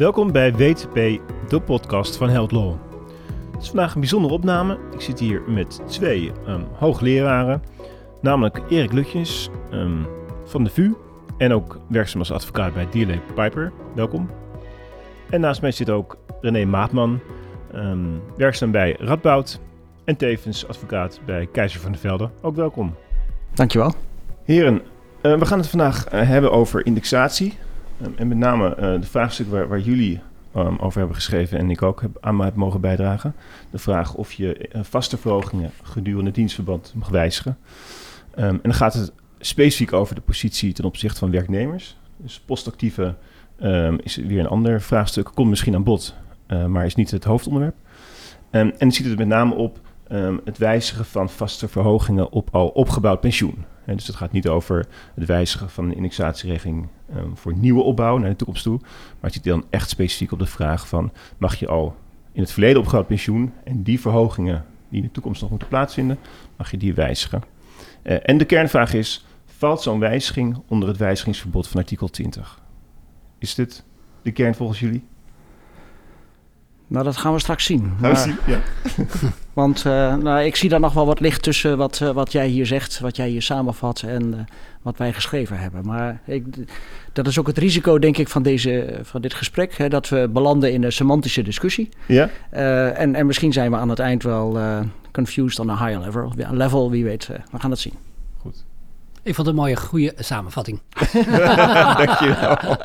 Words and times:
Welkom 0.00 0.32
bij 0.32 0.52
WTP, 0.52 1.20
de 1.48 1.60
podcast 1.60 2.16
van 2.16 2.28
Held 2.28 2.50
Law. 2.50 2.74
Het 3.52 3.62
is 3.62 3.68
vandaag 3.68 3.94
een 3.94 4.00
bijzondere 4.00 4.34
opname. 4.34 4.78
Ik 4.92 5.00
zit 5.00 5.18
hier 5.18 5.42
met 5.46 5.80
twee 5.86 6.32
um, 6.48 6.66
hoogleraren, 6.72 7.62
namelijk 8.20 8.62
Erik 8.68 8.92
Lutjes 8.92 9.48
um, 9.72 10.06
van 10.44 10.64
de 10.64 10.70
VU 10.70 10.94
en 11.38 11.52
ook 11.52 11.78
werkzaam 11.88 12.18
als 12.18 12.32
advocaat 12.32 12.74
bij 12.74 12.86
DLA 12.86 13.20
Piper. 13.34 13.72
Welkom. 13.94 14.30
En 15.30 15.40
naast 15.40 15.60
mij 15.60 15.72
zit 15.72 15.90
ook 15.90 16.16
René 16.40 16.64
Maatman, 16.64 17.20
um, 17.74 18.22
werkzaam 18.36 18.70
bij 18.70 18.96
Radboud 18.98 19.60
en 20.04 20.16
tevens 20.16 20.68
advocaat 20.68 21.20
bij 21.26 21.48
Keizer 21.52 21.80
van 21.80 21.92
der 21.92 22.00
Velde. 22.00 22.30
Ook 22.42 22.56
welkom. 22.56 22.94
Dankjewel. 23.54 23.94
Heren, 24.44 24.82
uh, 25.22 25.38
we 25.38 25.46
gaan 25.46 25.58
het 25.58 25.68
vandaag 25.68 26.12
uh, 26.12 26.28
hebben 26.28 26.52
over 26.52 26.86
indexatie. 26.86 27.58
Um, 28.06 28.14
en 28.16 28.28
met 28.28 28.38
name 28.38 28.68
uh, 28.70 28.76
de 29.00 29.06
vraagstuk 29.06 29.50
waar, 29.50 29.68
waar 29.68 29.80
jullie 29.80 30.20
um, 30.56 30.78
over 30.78 30.98
hebben 30.98 31.16
geschreven 31.16 31.58
en 31.58 31.70
ik 31.70 31.82
ook 31.82 32.00
heb, 32.00 32.16
aan 32.20 32.40
heb 32.40 32.54
mogen 32.54 32.80
bijdragen. 32.80 33.34
De 33.70 33.78
vraag 33.78 34.14
of 34.14 34.32
je 34.32 34.70
vaste 34.82 35.16
verhogingen 35.16 35.70
gedurende 35.82 36.30
dienstverband 36.30 36.92
mag 36.94 37.08
wijzigen. 37.08 37.58
Um, 38.38 38.44
en 38.44 38.60
dan 38.62 38.74
gaat 38.74 38.94
het 38.94 39.12
specifiek 39.38 39.92
over 39.92 40.14
de 40.14 40.20
positie 40.20 40.72
ten 40.72 40.84
opzichte 40.84 41.18
van 41.18 41.30
werknemers. 41.30 41.96
Dus 42.16 42.40
postactieve 42.40 43.14
is 44.02 44.16
weer 44.16 44.40
een 44.40 44.48
ander 44.48 44.80
vraagstuk. 44.80 45.30
Komt 45.34 45.48
misschien 45.48 45.74
aan 45.74 45.82
bod, 45.82 46.14
maar 46.68 46.84
is 46.84 46.94
niet 46.94 47.10
het 47.10 47.24
hoofdonderwerp. 47.24 47.74
en 48.50 48.74
dan 48.78 48.92
ziet 48.92 49.06
het 49.06 49.18
met 49.18 49.26
name 49.26 49.54
op 49.54 49.80
het 50.44 50.58
wijzigen 50.58 51.04
van 51.04 51.30
vaste 51.30 51.68
verhogingen 51.68 52.32
op 52.32 52.48
al 52.52 52.68
opgebouwd 52.68 53.20
pensioen. 53.20 53.64
Dus 53.84 54.06
het 54.06 54.16
gaat 54.16 54.32
niet 54.32 54.48
over 54.48 54.86
het 55.14 55.26
wijzigen 55.26 55.70
van 55.70 55.84
een 55.84 55.96
indexatieregeling 55.96 56.88
um, 57.16 57.36
voor 57.36 57.56
nieuwe 57.56 57.82
opbouw 57.82 58.18
naar 58.18 58.30
de 58.30 58.36
toekomst 58.36 58.62
toe. 58.62 58.78
Maar 58.80 59.18
het 59.20 59.32
zit 59.32 59.44
dan 59.44 59.64
echt 59.70 59.90
specifiek 59.90 60.32
op 60.32 60.38
de 60.38 60.46
vraag 60.46 60.88
van... 60.88 61.12
mag 61.38 61.54
je 61.54 61.68
al 61.68 61.96
in 62.32 62.40
het 62.40 62.52
verleden 62.52 62.78
opgebouwd 62.78 63.06
pensioen... 63.06 63.52
en 63.64 63.82
die 63.82 64.00
verhogingen 64.00 64.64
die 64.88 65.00
in 65.00 65.06
de 65.06 65.12
toekomst 65.12 65.40
nog 65.40 65.50
moeten 65.50 65.68
plaatsvinden... 65.68 66.18
mag 66.56 66.70
je 66.70 66.76
die 66.76 66.94
wijzigen. 66.94 67.42
Uh, 68.02 68.16
en 68.22 68.38
de 68.38 68.44
kernvraag 68.44 68.94
is... 68.94 69.26
valt 69.44 69.82
zo'n 69.82 69.98
wijziging 69.98 70.62
onder 70.66 70.88
het 70.88 70.96
wijzigingsverbod 70.96 71.68
van 71.68 71.80
artikel 71.80 72.08
20? 72.08 72.60
Is 73.38 73.54
dit 73.54 73.84
de 74.22 74.32
kern 74.32 74.54
volgens 74.54 74.80
jullie? 74.80 75.04
Nou, 76.90 77.04
dat 77.04 77.16
gaan 77.16 77.32
we 77.32 77.38
straks 77.38 77.64
zien. 77.64 77.80
Gaan 77.80 77.96
maar, 78.00 78.10
we 78.10 78.16
zien, 78.16 78.36
ja. 78.46 78.60
want 79.52 79.84
uh, 79.84 80.16
nou, 80.16 80.44
ik 80.44 80.56
zie 80.56 80.68
daar 80.68 80.80
nog 80.80 80.92
wel 80.92 81.06
wat 81.06 81.20
licht 81.20 81.42
tussen 81.42 81.76
wat, 81.76 82.00
uh, 82.02 82.10
wat 82.10 82.32
jij 82.32 82.46
hier 82.46 82.66
zegt, 82.66 83.00
wat 83.00 83.16
jij 83.16 83.28
hier 83.28 83.42
samenvat 83.42 84.02
en 84.02 84.26
uh, 84.34 84.40
wat 84.82 84.96
wij 84.96 85.12
geschreven 85.12 85.58
hebben. 85.58 85.86
Maar 85.86 86.20
ik, 86.26 86.44
dat 87.12 87.26
is 87.26 87.38
ook 87.38 87.46
het 87.46 87.58
risico, 87.58 87.98
denk 87.98 88.16
ik, 88.16 88.28
van, 88.28 88.42
deze, 88.42 88.98
van 89.02 89.20
dit 89.20 89.34
gesprek. 89.34 89.76
Hè, 89.76 89.88
dat 89.88 90.08
we 90.08 90.28
belanden 90.32 90.72
in 90.72 90.84
een 90.84 90.92
semantische 90.92 91.42
discussie. 91.42 91.88
Ja. 92.06 92.30
en, 92.50 93.14
en 93.14 93.26
misschien 93.26 93.52
zijn 93.52 93.70
we 93.70 93.76
aan 93.76 93.88
het 93.88 93.98
eind 93.98 94.22
wel 94.22 94.58
confused 95.12 95.58
on 95.58 95.70
a 95.70 95.86
higher 95.86 96.00
level. 96.00 96.32
level 96.50 96.90
wie 96.90 97.04
weet, 97.04 97.26
we 97.26 97.58
gaan 97.58 97.70
het 97.70 97.80
zien. 97.80 97.94
Goed. 98.38 98.64
Ik 99.22 99.34
vond 99.34 99.46
het 99.46 99.56
een 99.56 99.62
mooie, 99.62 99.76
goede 99.76 100.12
samenvatting. 100.16 100.80
Dank 101.96 102.18
je 102.18 102.36
wel. 102.40 102.76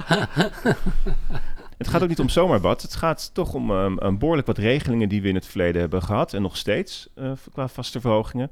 Het 1.78 1.88
gaat 1.88 2.02
ook 2.04 2.10
niet 2.10 2.20
om 2.20 2.30
zomaar 2.30 2.60
wat. 2.60 2.82
Het 2.82 2.96
gaat 2.96 3.34
toch 3.34 3.54
om 3.54 3.72
um, 3.72 3.98
um, 4.04 4.18
behoorlijk 4.18 4.48
wat 4.48 4.58
regelingen 4.58 5.10
die 5.10 5.22
we 5.22 5.28
in 5.28 5.36
het 5.36 5.46
verleden 5.46 5.82
hebben 5.82 6.02
gehad. 6.04 6.34
En 6.34 6.42
nog 6.42 6.58
steeds 6.58 7.10
uh, 7.16 7.32
qua 7.52 7.68
vaste 7.68 8.02
verhogingen. 8.02 8.52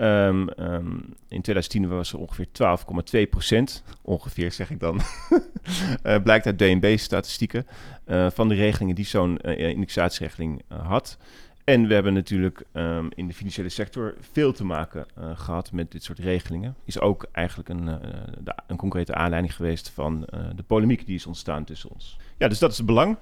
Um, 0.00 0.48
in 1.28 1.42
2010 1.42 1.88
was 1.88 2.12
er 2.12 2.18
ongeveer 2.18 2.46
12,2 3.24 3.28
procent. 3.30 3.82
Ongeveer 4.02 4.52
zeg 4.52 4.70
ik 4.70 4.80
dan. 4.80 5.00
uh, 6.04 6.16
blijkt 6.22 6.46
uit 6.46 6.58
DNB-statistieken. 6.58 7.66
Uh, 8.06 8.26
van 8.30 8.48
de 8.48 8.54
regelingen 8.54 8.94
die 8.94 9.06
zo'n 9.06 9.38
indexatieregeling 9.38 10.62
had. 10.68 11.18
En 11.64 11.86
we 11.86 11.94
hebben 11.94 12.14
natuurlijk 12.14 12.64
um, 12.72 13.08
in 13.14 13.26
de 13.26 13.34
financiële 13.34 13.68
sector 13.68 14.14
veel 14.20 14.52
te 14.52 14.64
maken 14.64 15.06
uh, 15.18 15.30
gehad 15.34 15.72
met 15.72 15.92
dit 15.92 16.02
soort 16.02 16.18
regelingen. 16.18 16.76
Is 16.84 17.00
ook 17.00 17.26
eigenlijk 17.32 17.68
een, 17.68 17.84
de, 18.44 18.54
een 18.66 18.76
concrete 18.76 19.14
aanleiding 19.14 19.54
geweest 19.54 19.88
van 19.88 20.26
uh, 20.34 20.40
de 20.56 20.62
polemiek 20.62 21.06
die 21.06 21.14
is 21.14 21.26
ontstaan 21.26 21.64
tussen 21.64 21.90
ons. 21.90 22.16
Ja, 22.38 22.48
dus 22.48 22.58
dat 22.58 22.70
is 22.70 22.76
het 22.76 22.86
belang. 22.86 23.16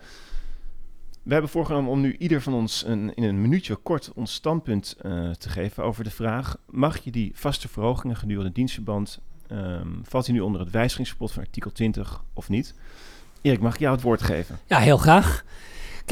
We 1.23 1.33
hebben 1.33 1.51
voorgenomen 1.51 1.91
om 1.91 2.01
nu 2.01 2.17
ieder 2.19 2.43
van 2.43 2.55
ons 2.55 2.85
een, 2.87 3.15
in 3.15 3.23
een 3.23 3.41
minuutje 3.41 3.77
kort 3.77 4.13
ons 4.15 4.35
standpunt 4.35 4.97
te 5.39 5.49
geven 5.49 5.85
over 5.85 6.05
de 6.05 6.11
vraag: 6.11 6.57
mag 6.67 6.99
je 6.99 7.11
die 7.11 7.33
vaste 7.35 7.69
verhogingen 7.69 8.17
gedurende 8.17 8.53
dienstverband, 8.53 9.21
um, 9.53 10.01
valt 10.03 10.25
die 10.25 10.35
nu 10.35 10.41
onder 10.41 10.61
het 10.61 10.71
wijzigingsverbod 10.71 11.33
van 11.33 11.43
artikel 11.43 11.73
20 11.73 12.23
of 12.35 12.49
niet? 12.49 12.75
Erik, 13.43 13.61
mag 13.61 13.75
ik 13.75 13.81
jou 13.81 13.95
het 13.95 14.03
woord 14.03 14.23
geven? 14.23 14.59
Ja, 14.67 14.79
heel 14.79 14.97
graag. 14.97 15.45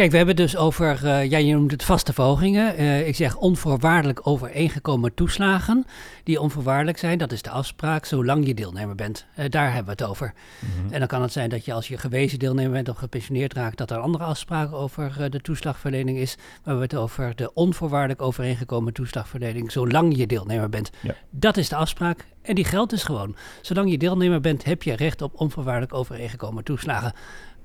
Kijk, 0.00 0.12
we 0.12 0.18
hebben 0.18 0.36
dus 0.36 0.56
over, 0.56 1.00
uh, 1.04 1.30
ja, 1.30 1.38
je 1.38 1.54
noemt 1.54 1.70
het 1.70 1.84
vaste 1.84 2.12
verhogingen. 2.12 2.80
Uh, 2.80 3.08
ik 3.08 3.16
zeg 3.16 3.36
onvoorwaardelijk 3.36 4.26
overeengekomen 4.26 5.14
toeslagen. 5.14 5.84
Die 6.24 6.40
onvoorwaardelijk 6.40 6.98
zijn, 6.98 7.18
dat 7.18 7.32
is 7.32 7.42
de 7.42 7.50
afspraak, 7.50 8.04
zolang 8.04 8.46
je 8.46 8.54
deelnemer 8.54 8.94
bent. 8.94 9.26
Uh, 9.38 9.44
daar 9.48 9.66
hebben 9.66 9.96
we 9.96 10.02
het 10.02 10.10
over. 10.10 10.34
Mm-hmm. 10.58 10.92
En 10.92 10.98
dan 10.98 11.08
kan 11.08 11.22
het 11.22 11.32
zijn 11.32 11.48
dat 11.48 11.64
je 11.64 11.72
als 11.72 11.88
je 11.88 11.98
gewezen 11.98 12.38
deelnemer 12.38 12.72
bent 12.72 12.88
of 12.88 12.96
gepensioneerd 12.96 13.52
raakt, 13.52 13.76
dat 13.76 13.90
er 13.90 13.98
andere 13.98 14.24
afspraken 14.24 14.76
over 14.76 15.30
de 15.30 15.40
toeslagverlening 15.40 16.18
is. 16.18 16.36
Maar 16.36 16.46
we 16.46 16.70
hebben 16.70 16.88
het 16.88 16.96
over 16.96 17.36
de 17.36 17.54
onvoorwaardelijk 17.54 18.22
overeengekomen 18.22 18.92
toeslagverlening, 18.92 19.72
zolang 19.72 20.16
je 20.16 20.26
deelnemer 20.26 20.68
bent. 20.68 20.90
Ja. 21.00 21.14
Dat 21.30 21.56
is 21.56 21.68
de 21.68 21.76
afspraak. 21.76 22.24
En 22.42 22.54
die 22.54 22.64
geldt 22.64 22.90
dus 22.90 23.02
gewoon. 23.02 23.36
Zolang 23.60 23.90
je 23.90 23.98
deelnemer 23.98 24.40
bent, 24.40 24.64
heb 24.64 24.82
je 24.82 24.96
recht 24.96 25.22
op 25.22 25.40
onvoorwaardelijk 25.40 25.94
overeengekomen 25.94 26.64
toeslagen. 26.64 27.12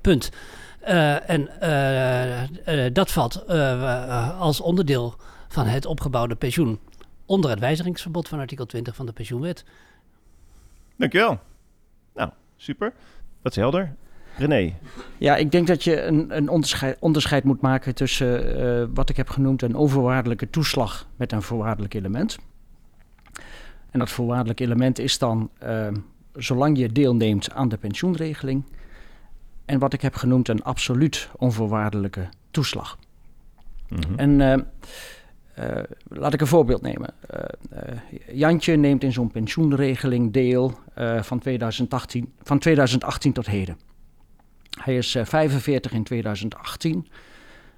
Punt. 0.01 0.31
Uh, 0.87 1.29
en 1.29 1.49
uh, 1.63 2.85
uh, 2.85 2.93
dat 2.93 3.11
valt 3.11 3.47
als 4.39 4.61
onderdeel 4.61 5.15
van 5.47 5.65
het 5.65 5.85
opgebouwde 5.85 6.35
pensioen 6.35 6.79
onder 7.25 7.49
het 7.49 7.59
wijzigingsverbod 7.59 8.27
van 8.27 8.39
artikel 8.39 8.65
20 8.65 8.95
van 8.95 9.05
de 9.05 9.11
pensioenwet. 9.11 9.65
Dankjewel. 10.95 11.39
Nou, 12.13 12.29
super. 12.57 12.93
Dat 13.41 13.51
is 13.51 13.57
helder. 13.57 13.95
René. 14.37 14.73
Ja, 15.17 15.35
ik 15.35 15.51
denk 15.51 15.67
dat 15.67 15.83
je 15.83 16.01
een, 16.01 16.37
een 16.37 16.49
onderscheid, 16.49 16.97
onderscheid, 16.99 17.43
moet 17.43 17.61
maken 17.61 17.95
tussen 17.95 18.93
wat 18.93 19.09
ik 19.09 19.17
heb 19.17 19.29
genoemd 19.29 19.61
een 19.61 19.75
onvoorwaardelijke 19.75 20.49
toeslag 20.49 21.07
met 21.15 21.31
een 21.31 21.41
voorwaardelijk 21.41 21.93
element. 21.93 22.37
En 23.91 23.99
dat 23.99 24.09
voorwaardelijk 24.09 24.59
element 24.59 24.99
is 24.99 25.17
dan 25.17 25.49
zolang 26.33 26.77
je 26.77 26.91
deelneemt 26.91 27.51
aan 27.51 27.69
de 27.69 27.77
pensioenregeling 27.77 28.63
en 29.65 29.79
wat 29.79 29.93
ik 29.93 30.01
heb 30.01 30.15
genoemd 30.15 30.47
een 30.47 30.63
absoluut 30.63 31.29
onvoorwaardelijke 31.37 32.29
toeslag. 32.51 32.97
Mm-hmm. 33.89 34.17
En 34.17 34.39
uh, 34.39 35.65
uh, 35.65 35.83
laat 36.07 36.33
ik 36.33 36.41
een 36.41 36.47
voorbeeld 36.47 36.81
nemen. 36.81 37.13
Uh, 37.33 37.97
Jantje 38.31 38.75
neemt 38.75 39.03
in 39.03 39.11
zo'n 39.11 39.31
pensioenregeling 39.31 40.33
deel 40.33 40.79
van, 41.21 41.39
2018, 41.39 42.33
van 42.43 42.59
2018 42.59 43.33
tot 43.33 43.45
heden. 43.45 43.77
Hij 44.79 44.97
is 44.97 45.17
45 45.23 45.91
in 45.91 46.03
2018 46.03 47.07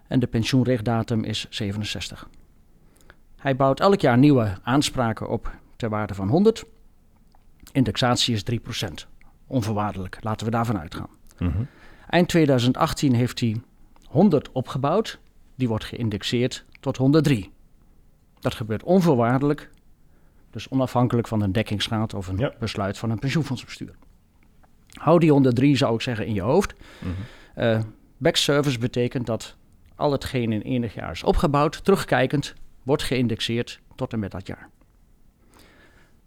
en 0.08 0.20
de 0.20 0.28
pensioenrechtdatum 0.28 1.24
is 1.24 1.48
67. 1.50 2.28
Hij 3.38 3.56
bouwt 3.56 3.80
elk 3.80 4.02
jaar 4.02 4.18
nieuwe 4.18 4.58
aanspraken 4.64 5.30
op 5.30 5.52
ter 5.76 5.90
waarde 5.90 6.14
van 6.14 6.28
100. 6.28 6.66
Indexatie 7.72 8.34
is 8.36 8.44
3%. 8.86 8.88
Onvoorwaardelijk, 9.48 10.18
laten 10.22 10.46
we 10.46 10.52
daarvan 10.52 10.80
uitgaan. 10.80 11.10
Mm-hmm. 11.38 11.68
Eind 12.10 12.28
2018 12.28 13.14
heeft 13.14 13.40
hij 13.40 13.62
100 14.08 14.52
opgebouwd. 14.52 15.20
Die 15.56 15.68
wordt 15.68 15.84
geïndexeerd 15.84 16.66
tot 16.80 16.98
103. 16.98 17.52
Dat 18.40 18.56
gebeurt 18.56 18.84
onvoorwaardelijk, 18.84 19.70
dus 20.52 20.70
onafhankelijk 20.70 21.28
van 21.28 21.42
een 21.42 21.52
dekkingsraad 21.52 22.14
of 22.14 22.28
een 22.28 22.38
ja. 22.38 22.54
besluit 22.60 22.98
van 22.98 23.10
een 23.10 23.20
pensioenfondsbestuur. 23.20 23.96
Hou 24.94 25.20
die 25.20 25.32
103, 25.32 25.78
zou 25.78 25.96
ik 25.96 26.02
zeggen, 26.02 26.26
in 26.26 26.34
je 26.34 26.42
hoofd. 26.42 26.74
Mm 27.00 27.14
-hmm. 27.56 27.64
uh, 27.64 27.80
backservice 28.18 28.80
betekent 28.80 29.26
dat 29.26 29.56
al 29.96 30.12
hetgeen 30.12 30.52
in 30.52 30.62
enig 30.62 30.94
jaar 30.94 31.12
is 31.12 31.24
opgebouwd, 31.24 31.84
terugkijkend, 31.84 32.54
wordt 32.84 33.04
geïndexeerd 33.04 33.80
tot 33.96 34.14
en 34.14 34.20
met 34.20 34.32
dat 34.32 34.48
jaar. 34.48 34.70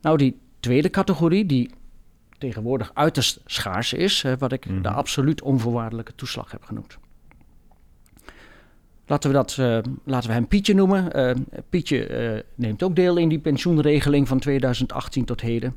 Nou, 0.01 0.17
die 0.17 0.41
tweede 0.61 0.91
categorie, 0.91 1.47
die 1.47 1.71
tegenwoordig 2.41 2.91
uiterst 2.95 3.41
schaars 3.47 3.93
is, 3.93 4.25
wat 4.39 4.53
ik 4.53 4.83
de 4.83 4.91
absoluut 4.91 5.43
onvoorwaardelijke 5.43 6.15
toeslag 6.15 6.51
heb 6.51 6.65
genoemd. 6.65 6.99
Laten 9.11 9.31
we, 9.31 9.37
dat, 9.37 9.57
uh, 9.61 9.79
laten 10.05 10.29
we 10.29 10.35
hem 10.35 10.49
Pietje 10.49 10.75
noemen. 10.75 11.19
Uh, 11.19 11.35
Pietje 11.69 12.35
uh, 12.35 12.41
neemt 12.55 12.83
ook 12.83 12.97
deel 12.97 13.17
in 13.17 13.29
die 13.29 13.39
pensioenregeling 13.39 14.29
van 14.29 14.39
2018 14.39 15.25
tot 15.25 15.41
heden. 15.41 15.77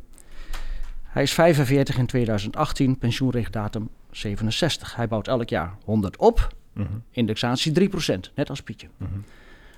Hij 1.04 1.24
is 1.24 1.34
45 1.34 1.98
in 1.98 2.06
2018, 2.06 2.98
pensioenrechtdatum 2.98 3.90
67. 4.12 4.96
Hij 4.96 5.08
bouwt 5.08 5.28
elk 5.28 5.50
jaar 5.50 5.76
100 5.86 6.18
op, 6.18 6.56
-hmm. 6.74 7.04
indexatie 7.12 7.90
3%, 7.90 8.34
net 8.36 8.50
als 8.50 8.62
Pietje. 8.62 8.88
-hmm. 8.98 9.24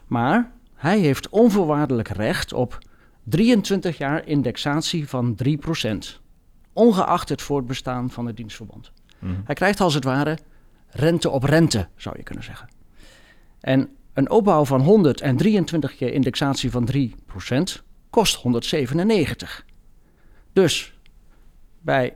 Maar 0.07 0.51
hij 0.75 0.99
heeft 0.99 1.29
onvoorwaardelijk 1.29 2.07
recht 2.07 2.53
op 2.53 2.77
23 3.23 3.97
jaar 3.97 4.27
indexatie 4.27 5.09
van 5.09 5.37
3% 5.43 5.47
ongeacht 6.75 7.29
het 7.29 7.41
voortbestaan 7.41 8.09
van 8.09 8.25
het 8.25 8.37
dienstverband. 8.37 8.91
Mm. 9.19 9.41
Hij 9.45 9.55
krijgt 9.55 9.79
als 9.79 9.93
het 9.93 10.03
ware 10.03 10.37
rente 10.87 11.29
op 11.29 11.43
rente, 11.43 11.87
zou 11.95 12.17
je 12.17 12.23
kunnen 12.23 12.43
zeggen. 12.43 12.69
En 13.59 13.89
een 14.13 14.29
opbouw 14.29 14.65
van 14.65 14.81
100 14.81 15.21
en 15.21 15.37
23 15.37 15.95
keer 15.95 16.13
indexatie 16.13 16.71
van 16.71 16.89
3% 16.93 17.01
kost 18.09 18.35
197. 18.35 19.65
Dus 20.53 20.99
bij 21.81 22.15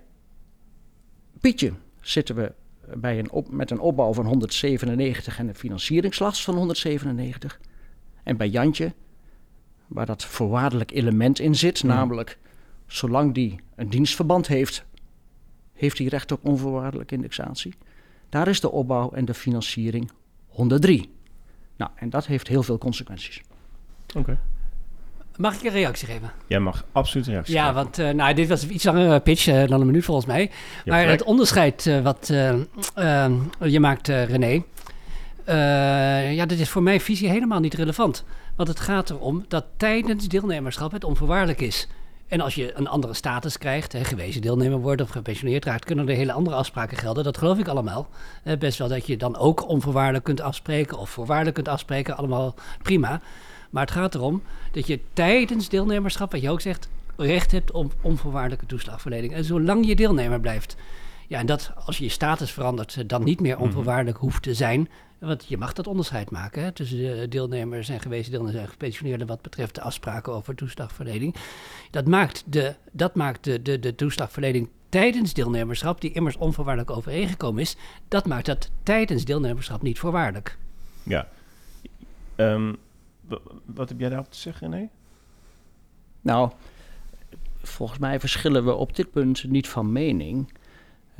Pietje 1.40 1.74
zitten 2.02 2.36
we 2.36 2.54
bij 2.96 3.20
een 3.20 3.32
op, 3.32 3.52
met 3.52 3.72
een 3.72 3.80
opbouw 3.80 4.14
van 4.14 4.26
197 4.26 5.40
en 5.40 5.48
een 5.48 5.56
financieringslast 5.56 6.44
van 6.44 6.56
197. 6.56 7.60
En 8.24 8.38
bij 8.38 8.50
Jantje, 8.50 8.94
waar 9.88 10.06
dat 10.06 10.26
voorwaardelijk 10.26 10.92
element 10.92 11.40
in 11.40 11.56
zit, 11.56 11.84
namelijk 11.84 12.38
zolang 12.90 13.34
die 13.34 13.60
een 13.76 13.90
dienstverband 13.90 14.48
heeft, 14.48 14.86
heeft 15.74 15.98
hij 15.98 16.08
recht 16.08 16.32
op 16.32 16.46
onvoorwaardelijke 16.46 17.16
indexatie. 17.16 17.74
Daar 18.30 18.48
is 18.48 18.60
de 18.60 18.72
opbouw 18.72 19.12
en 19.12 19.26
de 19.26 19.34
financiering 19.34 20.12
103. 20.48 21.14
Nou, 21.76 21.92
en 21.96 22.10
dat 22.10 22.26
heeft 22.26 22.48
heel 22.48 22.64
veel 22.64 22.78
consequenties. 22.78 23.42
Oké. 24.16 24.40
Mag 25.36 25.56
ik 25.56 25.64
een 25.64 25.72
reactie 25.72 26.08
geven? 26.08 26.32
Jij 26.48 26.60
mag 26.60 26.86
absoluut 26.92 27.28
een 27.28 27.34
reactie 27.34 27.56
Ja, 27.56 27.62
geven. 27.62 27.76
want 27.76 28.00
uh, 28.00 28.10
nou, 28.10 28.34
dit 28.34 28.48
was 28.48 28.64
een 28.64 28.74
iets 28.74 28.84
langere 28.84 29.20
pitch 29.20 29.48
uh, 29.48 29.68
dan 29.68 29.80
een 29.80 29.86
minuut 29.86 30.06
volgens 30.06 30.26
mij. 30.26 30.52
Je 30.86 30.92
maar 30.92 31.08
het 31.08 31.24
onderscheid 31.24 31.86
uh, 31.86 32.02
wat 32.02 32.28
je 33.60 33.80
maakt, 33.80 34.08
René, 34.08 34.64
ja, 36.32 36.46
dat 36.46 36.58
is 36.58 36.70
voor 36.70 36.84
mijn 36.84 37.02
visie 37.02 37.30
helemaal 37.30 37.60
niet 37.60 37.74
relevant. 37.74 38.24
Want 38.56 38.70
het 38.70 38.80
gaat 38.80 39.10
erom 39.10 39.46
dat 39.48 39.66
tijdens 39.78 40.28
deelnemerschap 40.28 40.92
het 40.92 41.04
onvoorwaardelijk 41.04 41.62
is. 41.62 41.88
En 42.30 42.42
als 42.42 42.56
je 42.56 42.78
een 42.78 42.88
andere 42.88 43.14
status 43.14 43.58
krijgt, 43.58 43.92
hè, 43.92 44.04
gewezen 44.04 44.42
deelnemer 44.42 44.80
wordt 44.80 45.02
of 45.02 45.10
gepensioneerd 45.10 45.66
raakt, 45.66 45.86
kunnen 45.86 46.10
er 46.10 46.16
hele 46.16 46.32
andere 46.32 46.56
afspraken 46.56 46.98
gelden. 46.98 47.24
Dat 47.24 47.38
geloof 47.38 47.58
ik 47.58 47.68
allemaal. 47.68 48.08
Eh, 48.44 48.58
best 48.58 48.78
wel 48.78 48.88
dat 48.88 49.08
je 49.08 49.18
dan 49.18 49.38
ook 49.38 49.68
onvoorwaardelijk 49.68 50.24
kunt 50.24 50.42
afspreken 50.42 50.98
of 50.98 51.10
voorwaardelijk 51.10 51.56
kunt 51.56 51.68
afspreken, 51.68 52.18
allemaal 52.18 52.56
prima. 52.82 53.22
Maar 53.70 53.86
het 53.86 53.92
gaat 53.92 54.16
erom 54.16 54.42
dat 54.72 54.88
je 54.88 55.00
tijdens 55.14 55.70
deelnemerschap, 55.70 56.32
wat 56.32 56.42
je 56.42 56.50
ook 56.50 56.62
zegt, 56.62 56.90
recht 57.18 57.52
hebt 57.52 57.72
op 57.72 57.94
onvoorwaardelijke 58.02 58.66
toeslagverlening. 58.66 59.34
En 59.34 59.44
zolang 59.44 59.88
je 59.88 59.96
deelnemer 59.96 60.40
blijft. 60.40 60.76
Ja, 61.30 61.40
en 61.40 61.46
dat 61.46 61.72
als 61.86 61.98
je 61.98 62.04
je 62.04 62.10
status 62.10 62.52
verandert, 62.52 63.10
dan 63.10 63.24
niet 63.24 63.40
meer 63.40 63.58
onvoorwaardelijk 63.58 64.18
hoeft 64.18 64.44
te 64.44 64.54
zijn. 64.54 64.90
Want 65.20 65.46
je 65.48 65.58
mag 65.58 65.74
dat 65.74 65.88
onderscheid 65.88 66.32
maken 66.32 66.64
hè, 66.64 66.72
tussen 66.72 66.98
de 66.98 67.28
deelnemers 67.28 67.90
en 67.90 68.00
gewezen 68.00 68.32
deelnemers 68.32 68.62
en 68.62 68.70
gepensioneerden 68.70 69.28
wat 69.28 69.42
betreft 69.42 69.76
de 69.76 69.82
afspraken 69.82 70.34
over 70.34 70.56
toeslagverlening. 70.56 71.36
Dat 71.92 72.08
maakt 72.08 72.44
de, 72.46 72.76
dat 72.92 73.16
maakt 73.16 73.44
de, 73.44 73.62
de, 73.62 73.80
de 73.80 73.96
toeslagverlening 73.96 74.70
tijdens 74.90 75.34
deelnemerschap, 75.34 76.02
die 76.02 76.12
immers 76.12 76.38
onvoorwaardelijk 76.38 76.92
overeengekomen 76.92 77.62
is, 77.62 77.76
dat 78.08 78.26
maakt 78.26 78.46
dat 78.46 78.70
tijdens 78.84 79.26
deelnemerschap 79.26 79.82
niet 79.82 80.00
voorwaardelijk. 80.00 80.58
Ja. 81.04 81.28
Um, 82.36 82.78
wat 83.66 83.90
heb 83.90 84.00
jij 84.00 84.10
daarop 84.10 84.32
te 84.32 84.38
zeggen, 84.38 84.72
René? 84.72 84.90
Nou, 86.22 86.52
volgens 87.62 88.00
mij 88.00 88.20
verschillen 88.20 88.66
we 88.66 88.74
op 88.74 88.96
dit 88.96 89.12
punt 89.12 89.44
niet 89.44 89.68
van 89.68 89.92
mening. 89.92 90.54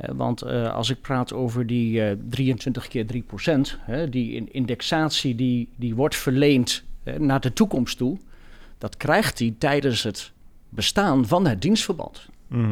Want 0.00 0.44
uh, 0.44 0.74
als 0.74 0.90
ik 0.90 1.00
praat 1.00 1.32
over 1.32 1.66
die 1.66 2.00
uh, 2.00 2.16
23 2.28 2.88
keer 2.88 3.06
3 3.06 3.22
procent, 3.22 3.78
die 4.10 4.50
indexatie 4.50 5.34
die, 5.34 5.68
die 5.76 5.94
wordt 5.94 6.16
verleend 6.16 6.84
uh, 7.04 7.14
naar 7.14 7.40
de 7.40 7.52
toekomst 7.52 7.96
toe, 7.96 8.18
dat 8.78 8.96
krijgt 8.96 9.38
hij 9.38 9.54
tijdens 9.58 10.02
het 10.02 10.32
bestaan 10.68 11.26
van 11.26 11.46
het 11.46 11.62
dienstverband. 11.62 12.28
Mm 12.46 12.64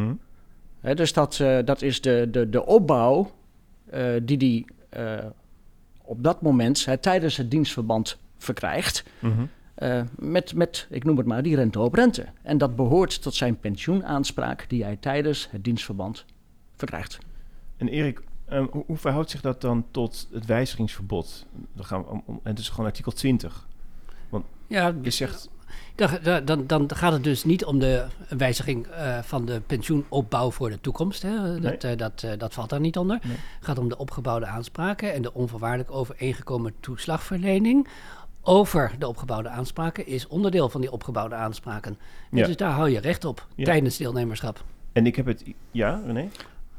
-hmm. 0.82 0.96
dus 0.96 1.12
dat, 1.12 1.40
eh, 1.40 1.58
dat 1.64 1.82
is 1.82 2.00
de, 2.00 2.28
de, 2.30 2.50
de 2.50 2.66
opbouw 2.66 3.30
die 4.22 4.36
hij 4.36 5.32
op 6.02 6.22
dat 6.22 6.42
moment 6.42 6.86
tijdens 7.00 7.36
het 7.36 7.50
dienstverband 7.50 8.18
verkrijgt. 8.38 9.04
Mm 9.18 9.32
-hmm. 9.32 10.08
met, 10.16 10.54
met, 10.54 10.86
ik 10.90 11.04
noem 11.04 11.16
het 11.16 11.26
maar, 11.26 11.42
die 11.42 11.56
rente 11.56 11.80
op 11.80 11.94
rente. 11.94 12.26
En 12.42 12.58
dat 12.58 12.76
behoort 12.76 13.22
tot 13.22 13.34
zijn 13.34 13.58
pensioenaanspraak 13.58 14.68
die 14.68 14.84
hij 14.84 14.96
tijdens 14.96 15.48
het 15.50 15.64
dienstverband 15.64 16.24
verkrijgt. 16.78 17.18
En 17.76 17.88
Erik, 17.88 18.22
um, 18.52 18.68
hoe, 18.70 18.84
hoe, 18.86 18.96
verhoudt 18.96 19.30
zich 19.30 19.40
dat 19.40 19.60
dan 19.60 19.84
tot 19.90 20.28
het 20.32 20.46
wijzigingsverbod? 20.46 21.46
Dan 21.72 21.84
gaan 21.84 22.02
we 22.02 22.08
om, 22.08 22.22
om, 22.26 22.40
en 22.42 22.50
het 22.50 22.58
is 22.58 22.68
gewoon 22.68 22.86
artikel 22.86 23.12
20. 23.12 23.66
Want 24.28 24.44
ja, 24.66 24.94
je 25.02 25.10
zegt... 25.10 25.48
Dan, 25.94 26.44
dan, 26.44 26.66
dan 26.66 26.90
gaat 26.94 27.12
het 27.12 27.24
dus 27.24 27.44
niet 27.44 27.64
om 27.64 27.78
de 27.78 28.06
wijziging 28.28 28.86
uh, 28.86 29.18
van 29.22 29.44
de 29.44 29.60
pensioenopbouw 29.60 30.50
voor 30.50 30.70
de 30.70 30.80
toekomst. 30.80 31.22
Hè. 31.22 31.60
Dat, 31.60 31.82
nee. 31.82 31.92
uh, 31.92 31.98
dat, 31.98 32.22
uh, 32.22 32.30
dat 32.38 32.54
valt 32.54 32.70
daar 32.70 32.80
niet 32.80 32.96
onder. 32.96 33.18
Nee. 33.22 33.36
Het 33.36 33.64
gaat 33.64 33.78
om 33.78 33.88
de 33.88 33.98
opgebouwde 33.98 34.46
aanspraken 34.46 35.12
en 35.12 35.22
de 35.22 35.34
onvoorwaardelijk 35.34 35.90
overeengekomen 35.90 36.74
toeslagverlening 36.80 37.88
over 38.42 38.92
de 38.98 39.08
opgebouwde 39.08 39.48
aanspraken 39.48 40.06
is 40.06 40.26
onderdeel 40.26 40.68
van 40.68 40.80
die 40.80 40.92
opgebouwde 40.92 41.34
aanspraken. 41.34 41.98
Ja. 42.30 42.46
Dus 42.46 42.56
daar 42.56 42.70
hou 42.70 42.90
je 42.90 43.00
recht 43.00 43.24
op 43.24 43.46
Ja. 43.54 43.64
tijdens 43.64 43.96
deelnemerschap. 43.96 44.64
En 44.92 45.06
ik 45.06 45.16
heb 45.16 45.26
het... 45.26 45.44
Ja, 45.70 46.00
René? 46.06 46.28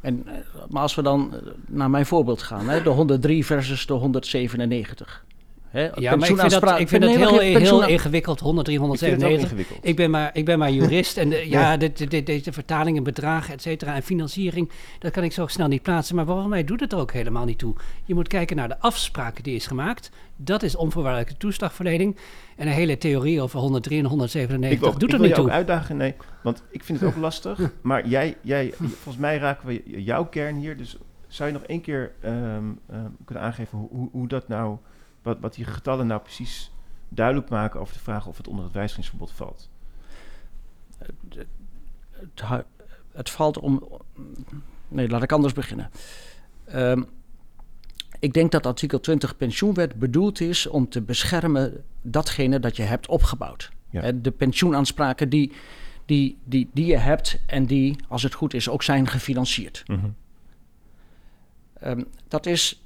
En, 0.01 0.23
eh, 0.27 0.33
maar 0.69 0.81
als 0.81 0.95
we 0.95 1.01
dan 1.01 1.33
eh, 1.33 1.39
naar 1.67 1.89
mijn 1.89 2.05
voorbeeld 2.05 2.41
gaan, 2.41 2.69
hè, 2.69 2.83
de 2.83 2.89
103 2.89 3.45
versus 3.45 3.85
de 3.85 3.93
197. 3.93 5.25
Hè, 5.69 5.81
Ja, 5.95 6.15
maar 6.15 6.29
ik 6.29 6.37
vind 6.37 6.51
dat, 6.61 6.79
ik 6.79 6.87
vind 6.87 7.01
dat 7.01 7.15
heel, 7.15 7.39
heel 7.39 7.87
ingewikkeld, 7.87 8.39
103, 8.39 8.75
Ik 8.75 8.81
vind 8.81 8.99
het 8.99 9.03
ook 9.13 9.29
197. 9.29 9.41
ingewikkeld. 9.43 9.79
Ik 9.85 9.95
ben 9.95 10.09
maar, 10.11 10.29
ik 10.33 10.45
ben 10.45 10.59
maar 10.59 10.71
jurist 10.71 11.17
en 11.17 11.29
de, 11.29 11.35
ja, 11.49 11.61
Ja. 11.71 11.77
dit- 11.77 11.97
dit- 11.97 12.11
dit- 12.11 12.25
deze 12.25 12.51
vertalingen, 12.53 13.03
bedragen, 13.03 13.53
et 13.53 13.61
cetera, 13.61 13.95
en 13.95 14.03
financiering, 14.03 14.69
dat 14.99 15.11
kan 15.11 15.23
ik 15.23 15.31
zo 15.31 15.47
snel 15.47 15.67
niet 15.67 15.81
plaatsen. 15.81 16.15
Maar 16.15 16.25
volgens 16.25 16.47
mij 16.47 16.63
doet 16.63 16.79
het 16.79 16.91
er 16.91 16.99
ook 16.99 17.11
helemaal 17.13 17.45
niet 17.45 17.57
toe. 17.57 17.75
Je 18.05 18.13
moet 18.13 18.27
kijken 18.27 18.55
naar 18.55 18.67
de 18.67 18.79
afspraken 18.79 19.43
die 19.43 19.55
is 19.55 19.67
gemaakt. 19.67 20.11
Dat 20.35 20.63
is 20.63 20.75
onvoorwaardelijke 20.75 21.37
toeslagverlening. 21.37 22.17
En 22.55 22.67
een 22.67 22.73
hele 22.73 22.97
theorie 22.97 23.41
over 23.41 23.59
103 23.59 23.99
en 23.99 24.05
197 24.05 24.77
ik 24.77 24.79
wil, 24.83 24.99
doet 24.99 25.03
ik 25.03 25.09
er 25.11 25.17
wil 25.19 25.27
niet 25.27 25.35
je 25.35 25.41
ook 25.41 25.47
toe. 25.47 25.55
uitdagen, 25.57 25.97
nee. 25.97 26.13
Want 26.43 26.63
ik 26.71 26.83
vind 26.83 26.99
het 26.99 27.09
ook 27.09 27.15
lastig. 27.21 27.59
Maar 27.81 28.07
jij, 28.07 28.37
jij, 28.41 28.73
volgens 28.77 29.17
mij 29.17 29.37
raken 29.37 29.67
we 29.67 29.81
jouw 29.85 30.25
kern 30.25 30.55
hier. 30.55 30.77
Dus 30.77 30.97
zou 31.27 31.47
je 31.49 31.53
nog 31.55 31.63
één 31.63 31.81
keer 31.81 32.11
ehm, 32.21 32.35
ehm, 32.89 33.05
kunnen 33.25 33.43
aangeven 33.43 33.77
hoe, 33.77 33.87
hoe, 33.91 34.09
hoe 34.11 34.27
dat 34.27 34.47
nou... 34.47 34.77
Wat, 35.21 35.39
wat 35.39 35.53
die 35.53 35.65
getallen 35.65 36.07
nou 36.07 36.21
precies 36.21 36.71
duidelijk 37.09 37.49
maken 37.49 37.79
over 37.79 37.93
de 37.93 37.99
vraag 37.99 38.27
of 38.27 38.37
het 38.37 38.47
onder 38.47 38.63
het 38.63 38.73
wijzigingsverbod 38.73 39.31
valt? 39.31 39.69
het, 42.35 42.65
het 43.11 43.29
valt 43.29 43.57
om. 43.57 43.87
Nee, 44.87 45.09
laat 45.09 45.23
ik 45.23 45.31
anders 45.31 45.53
beginnen. 45.53 45.89
Ehm, 46.65 47.03
ik 48.19 48.33
denk 48.33 48.51
dat 48.51 48.65
artikel 48.65 48.99
20 48.99 49.37
pensioenwet 49.37 49.95
bedoeld 49.95 50.41
is 50.41 50.67
om 50.67 50.89
te 50.89 51.01
beschermen 51.01 51.83
datgene 52.01 52.59
dat 52.59 52.75
je 52.75 52.83
hebt 52.83 53.07
opgebouwd. 53.07 53.71
Ja. 53.89 54.11
De 54.11 54.31
pensioenaanspraken 54.31 55.29
die, 55.29 55.51
die, 56.05 56.37
die, 56.43 56.69
die 56.73 56.85
je 56.85 56.97
hebt 56.97 57.39
en 57.45 57.65
die, 57.65 57.95
als 58.07 58.23
het 58.23 58.33
goed 58.33 58.53
is, 58.53 58.69
ook 58.69 58.83
zijn 58.83 59.07
gefinancierd. 59.07 59.83
Mhm. 59.87 60.07
Ehm, 61.73 62.03
dat 62.27 62.45
is 62.45 62.83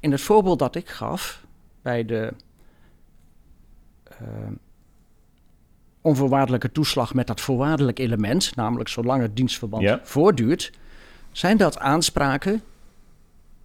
in 0.00 0.10
het 0.10 0.20
voorbeeld 0.20 0.58
dat 0.58 0.74
ik 0.74 0.88
gaf 0.88 1.46
bij 1.82 2.04
de 2.04 2.32
ehm, 4.04 4.52
onvoorwaardelijke 6.00 6.72
toeslag 6.72 7.14
met 7.14 7.26
dat 7.26 7.40
voorwaardelijk 7.40 7.98
element, 7.98 8.56
namelijk 8.56 8.88
zolang 8.88 9.22
het 9.22 9.36
dienstverband 9.36 9.82
Ja. 9.82 10.00
voortduurt, 10.02 10.72
zijn 11.32 11.56
dat 11.56 11.78
aanspraken 11.78 12.62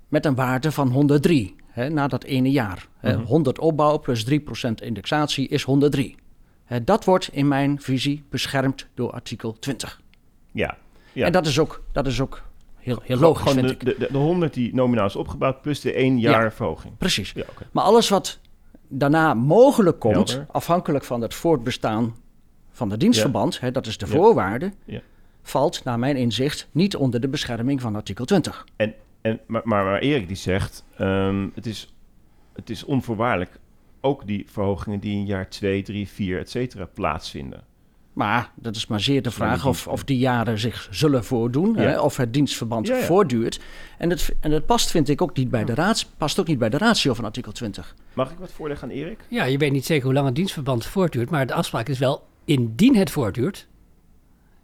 met 0.07 0.25
een 0.25 0.35
waarde 0.35 0.71
van 0.71 0.87
103 0.91 1.55
hè, 1.67 1.89
na 1.89 2.07
dat 2.07 2.23
ene 2.23 2.51
jaar. 2.51 2.87
Hè, 2.97 3.17
Mhm. 3.17 3.25
100 3.25 3.59
opbouw 3.59 3.99
plus 3.99 4.23
3% 4.23 4.81
indexatie 4.81 5.47
is 5.47 5.63
103. 5.63 6.15
Hè, 6.65 6.83
dat 6.83 7.05
wordt 7.05 7.29
in 7.31 7.47
mijn 7.47 7.81
visie 7.81 8.23
beschermd 8.29 8.87
door 8.93 9.11
artikel 9.11 9.59
20. 9.59 10.01
Ja. 10.51 10.77
ja. 11.13 11.25
En 11.25 11.31
dat 11.31 11.45
is 11.45 11.59
ook, 11.59 11.83
dat 11.91 12.07
is 12.07 12.21
ook 12.21 12.41
heel, 12.85 12.99
heel 13.03 13.17
logisch, 13.17 13.41
gewoon 13.51 13.65
vind 13.67 13.79
de, 13.79 13.91
ik. 13.91 13.97
de, 13.99 14.05
de, 14.05 14.11
de 14.11 14.17
100 14.17 14.53
die 14.53 14.75
nominaal 14.75 15.05
is 15.05 15.15
opgebouwd 15.15 15.61
plus 15.61 15.81
de 15.81 15.93
één 15.93 16.19
jaar 16.19 16.43
Ja. 16.43 16.51
verhoging. 16.51 16.97
Precies. 16.97 17.31
Ja. 17.31 17.43
Maar 17.71 17.83
alles 17.83 18.09
wat 18.09 18.39
daarna 18.87 19.33
mogelijk 19.33 19.99
komt, 19.99 20.15
Helder. 20.15 20.45
afhankelijk 20.51 21.03
van 21.03 21.21
het 21.21 21.33
voortbestaan 21.33 22.15
van 22.71 22.89
het 22.91 22.99
dienstverband, 22.99 23.59
hè, 23.59 23.71
dat 23.71 23.85
is 23.87 23.97
de 23.97 24.07
voorwaarde, 24.07 24.71
Ja. 24.85 24.99
valt 25.43 25.83
naar 25.83 25.99
mijn 25.99 26.15
inzicht 26.17 26.67
niet 26.71 26.95
onder 26.95 27.19
de 27.21 27.27
bescherming 27.27 27.81
van 27.81 27.95
artikel 27.95 28.25
20. 28.25 28.65
En, 28.75 28.93
maar, 29.21 29.61
maar, 29.63 29.83
maar 29.85 29.99
Erik 29.99 30.27
die 30.27 30.37
zegt, 30.37 30.85
ehm, 30.97 31.47
het, 31.55 31.65
is, 31.65 31.93
het 32.53 32.69
is 32.69 32.83
onvoorwaardelijk 32.83 33.59
ook 34.01 34.27
die 34.27 34.45
verhogingen 34.49 34.99
die 34.99 35.11
in 35.11 35.25
jaar 35.25 35.49
2, 35.49 35.81
3, 35.81 36.07
4, 36.07 36.39
et 36.39 36.49
cetera 36.49 36.85
plaatsvinden. 36.93 37.63
Maar 38.15 38.51
dat 38.55 38.75
is 38.75 38.87
maar 38.87 38.99
zeer 38.99 39.21
de 39.21 39.31
vraag 39.31 39.65
of, 39.65 39.87
of 39.87 40.03
die 40.03 40.17
jaren 40.17 40.59
zich 40.59 40.87
zullen 40.91 41.23
voordoen, 41.23 41.73
Ja. 41.73 41.81
hè, 41.81 41.99
of 41.99 42.17
het 42.17 42.33
dienstverband 42.33 42.87
Ja, 42.87 42.95
ja. 42.95 43.03
voortduurt. 43.03 43.59
En 43.97 44.09
het, 44.09 44.35
en 44.39 44.51
het 44.51 44.65
past, 44.65 44.91
vind 44.91 45.09
ik, 45.09 45.21
ook 45.21 45.37
niet 45.37 45.49
bij 45.49 45.63
de 45.65 45.73
raads, 45.73 46.05
past 46.05 46.39
ook 46.39 46.47
niet 46.47 46.59
bij 46.59 46.69
de 46.69 46.77
ratio 46.77 47.13
van 47.13 47.25
artikel 47.25 47.51
20. 47.51 47.95
Mag 48.13 48.31
ik 48.31 48.37
wat 48.37 48.51
voorleggen 48.51 48.87
aan 48.89 48.93
Erik? 48.95 49.19
Ja, 49.29 49.43
je 49.43 49.57
weet 49.57 49.71
niet 49.71 49.85
zeker 49.85 50.03
hoe 50.05 50.13
lang 50.13 50.25
het 50.25 50.35
dienstverband 50.35 50.85
voortduurt, 50.85 51.29
maar 51.29 51.47
de 51.47 51.53
afspraak 51.53 51.87
is 51.89 51.99
wel, 51.99 52.27
indien 52.45 52.95
het 52.95 53.11
voortduurt, 53.11 53.67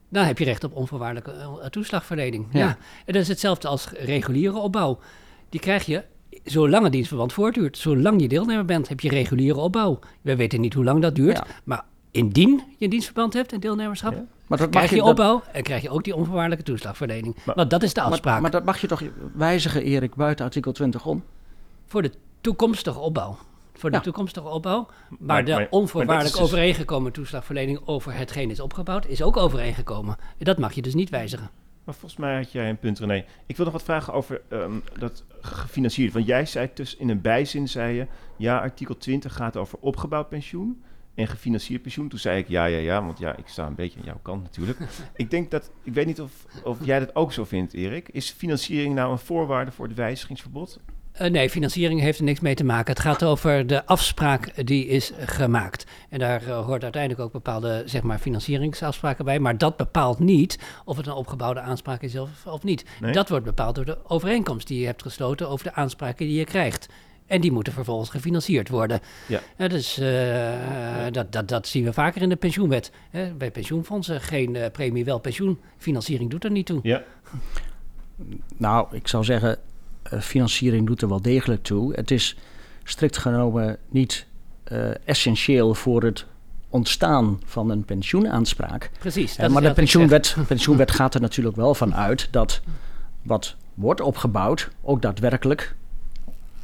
dan 0.10 0.26
heb 0.26 0.38
je 0.38 0.46
recht 0.46 0.64
op 0.64 0.76
onvoorwaardelijke 0.76 1.32
eh, 1.32 1.66
toeslagverlening. 1.66 2.46
Ja. 2.52 2.60
Ja. 2.60 2.78
en 3.06 3.14
dat 3.14 3.22
is 3.22 3.28
hetzelfde 3.28 3.68
als 3.68 3.88
reguliere 3.92 4.58
opbouw. 4.58 5.00
Die 5.50 5.60
krijg 5.60 5.86
je 5.86 6.04
zolang 6.44 6.84
het 6.84 6.92
dienstverband 6.92 7.34
voortduurt, 7.34 7.78
zolang 7.78 8.22
je 8.22 8.28
deelnemer 8.28 8.66
bent, 8.66 8.88
heb 8.90 9.00
je 9.00 9.10
reguliere 9.10 9.60
opbouw. 9.60 10.00
We 10.22 10.36
weten 10.36 10.62
niet 10.62 10.74
hoe 10.74 10.84
lang 10.84 11.02
dat 11.02 11.16
duurt, 11.16 11.38
Ja. 11.38 11.46
maar 11.64 11.84
indien 12.12 12.64
je 12.78 12.84
een 12.84 12.90
dienstverband 12.90 13.34
hebt 13.34 13.54
en 13.54 13.60
deelnemerschap, 13.60 14.14
Ja. 14.14 14.26
Maar 14.48 14.58
dat 14.58 14.70
krijg 14.70 14.90
je, 14.90 15.04
opbouw 15.04 15.42
en 15.52 15.64
krijg 15.64 15.82
je 15.82 15.90
ook 15.90 16.04
die 16.04 16.16
onvoorwaardelijke 16.16 16.64
toeslagverlening. 16.64 17.36
Maar- 17.46 17.56
Want 17.56 17.70
dat 17.70 17.84
is 17.84 17.94
de 17.94 18.02
afspraak 18.02 18.34
Maar, 18.34 18.42
maar 18.42 18.52
dat 18.52 18.64
mag 18.66 18.82
je 18.82 18.88
toch 18.88 19.02
wijzigen, 19.34 19.84
Erik, 19.84 20.16
buiten 20.16 20.46
artikel 20.46 20.72
20 20.72 21.06
om? 21.06 21.24
voor 21.86 22.02
de 22.02 22.12
toekomstige 22.42 23.00
opbouw. 23.00 23.38
Voor 23.74 23.90
de 23.90 23.96
Ja. 23.96 24.02
toekomstige 24.02 24.48
opbouw. 24.48 24.88
Maar, 25.10 25.18
Maar- 25.20 25.46
de 25.46 25.68
onvoorwaardelijk 25.70 26.36
dus- 26.36 26.44
overeengekomen 26.44 27.12
toeslagverlening 27.12 27.80
over 27.86 28.14
hetgeen 28.14 28.50
is 28.50 28.60
opgebouwd, 28.60 29.06
is 29.06 29.22
ook 29.22 29.38
overeengekomen. 29.38 30.18
En 30.38 30.46
dat 30.46 30.58
mag 30.58 30.74
je 30.74 30.82
dus 30.82 30.94
niet 30.94 31.10
wijzigen. 31.10 31.50
Maar 31.84 31.96
volgens 31.96 32.22
mij 32.22 32.36
had 32.38 32.52
jij 32.52 32.70
een 32.70 32.78
punt, 32.78 33.00
René. 33.00 33.26
Ik 33.46 33.56
wil 33.58 33.66
nog 33.66 33.74
wat 33.74 33.84
vragen 33.84 34.14
over 34.14 34.42
ehm, 34.48 34.72
dat 35.00 35.24
gefinancierd. 35.42 36.14
Want 36.14 36.26
jij 36.26 36.46
zei 36.46 36.74
tussen 36.74 37.00
in 37.00 37.10
een 37.10 37.22
bijzin, 37.22 37.68
zei 37.68 37.96
je... 37.96 38.08
ja, 38.38 38.58
artikel 38.60 38.98
20 38.98 39.34
gaat 39.34 39.58
over 39.58 39.78
opgebouwd 39.82 40.30
pensioen 40.30 40.84
en 41.16 41.28
gefinancierd 41.28 41.82
pensioen. 41.82 42.10
Toen 42.10 42.20
zei 42.20 42.40
ik 42.40 42.48
ja, 42.48 42.66
ja, 42.66 42.78
ja, 42.78 43.06
want 43.06 43.20
ja, 43.20 43.36
ik 43.36 43.48
sta 43.48 43.68
een 43.68 43.76
beetje 43.76 44.00
aan 44.00 44.06
jouw 44.06 44.20
kant 44.22 44.44
natuurlijk. 44.44 44.80
ik 45.16 45.32
denk 45.32 45.52
dat, 45.52 45.72
ik 45.84 45.94
weet 45.94 46.06
niet 46.06 46.22
of, 46.22 46.32
of 46.64 46.78
jij 46.84 47.00
dat 47.00 47.16
ook 47.16 47.34
zo 47.34 47.46
vindt, 47.46 47.74
Erik. 47.74 48.10
Is 48.10 48.30
financiering 48.30 48.96
nou 48.96 49.12
een 49.12 49.20
voorwaarde 49.20 49.72
voor 49.72 49.88
het 49.88 49.96
wijzigingsverbod? 49.96 50.80
Eh, 51.12 51.30
nee, 51.30 51.50
financiering 51.50 52.00
heeft 52.00 52.20
er 52.20 52.24
niks 52.24 52.40
mee 52.40 52.56
te 52.56 52.64
maken. 52.64 52.94
Het 52.94 53.02
gaat 53.02 53.24
over 53.24 53.68
de 53.68 53.86
afspraak 53.86 54.66
die 54.66 54.88
is 54.88 55.12
gemaakt. 55.20 55.86
En 56.10 56.20
daar 56.20 56.48
eh, 56.48 56.66
hoort 56.66 56.84
uiteindelijk 56.84 57.22
ook 57.22 57.32
bepaalde 57.32 57.84
zeg 57.86 58.02
maar, 58.02 58.20
financieringsafspraken 58.20 59.26
bij. 59.26 59.40
Maar 59.40 59.58
dat 59.58 59.78
bepaalt 59.78 60.20
niet 60.20 60.60
of 60.86 60.98
het 60.98 61.08
een 61.08 61.14
opgebouwde 61.14 61.60
aanspraak 61.60 62.02
is 62.02 62.18
of, 62.18 62.46
of 62.46 62.64
niet. 62.64 62.86
Nee? 63.00 63.12
Dat 63.12 63.30
wordt 63.30 63.46
bepaald 63.46 63.76
door 63.76 63.86
de 63.86 63.98
overeenkomst 64.08 64.68
die 64.68 64.80
je 64.80 64.86
hebt 64.86 65.02
gesloten 65.02 65.50
over 65.50 65.66
de 65.66 65.74
aanspraken 65.74 66.26
die 66.26 66.38
je 66.38 66.46
krijgt. 66.46 66.88
En 67.32 67.42
die 67.42 67.52
moeten 67.52 67.74
vervolgens 67.74 68.10
gefinancierd 68.10 68.70
worden. 68.70 69.00
Ja. 69.28 69.68
dus 69.68 69.98
eh, 69.98 71.12
dat, 71.12 71.32
dat, 71.32 71.48
dat 71.48 71.68
zien 71.68 71.84
we 71.84 71.94
vaker 71.94 72.22
in 72.22 72.30
de 72.30 72.36
pensioenwet. 72.36 72.92
Hè, 73.10 73.34
bij 73.34 73.52
pensioenfondsen 73.52 74.22
geen 74.22 74.56
eh, 74.56 74.72
premie, 74.72 75.06
wel 75.06 75.20
pensioen. 75.20 75.60
Financiering 75.78 76.30
doet 76.30 76.44
er 76.44 76.52
niet 76.52 76.66
toe. 76.66 76.80
Ja, 76.84 77.04
Nou, 78.58 78.88
ik 78.92 79.08
zou 79.08 79.24
zeggen, 79.24 79.58
eh, 80.04 80.20
financiering 80.20 80.88
doet 80.88 81.02
er 81.02 81.10
wel 81.10 81.22
degelijk 81.22 81.64
toe. 81.64 81.94
Het 81.94 82.12
is 82.12 82.38
strikt 82.84 83.18
genomen 83.18 83.78
niet 83.90 84.26
eh, 84.64 85.08
essentieel 85.08 85.74
voor 85.74 86.04
het 86.04 86.26
ontstaan 86.70 87.42
van 87.46 87.70
een 87.70 87.86
pensioenaanspraak. 87.86 88.92
Precies. 89.00 89.36
Eh, 89.36 89.42
dat 89.42 89.52
maar 89.52 89.62
is 89.62 89.68
de 89.68 89.74
pensioenwet, 89.74 90.36
pensioenwet 90.48 90.92
gaat 90.92 91.14
er 91.14 91.22
natuurlijk 91.22 91.56
wel 91.56 91.76
van 91.76 91.96
uit 91.96 92.28
dat 92.32 92.62
wat 93.22 93.56
wordt 93.74 94.02
opgebouwd 94.02 94.70
ook 94.82 95.02
daadwerkelijk 95.02 95.76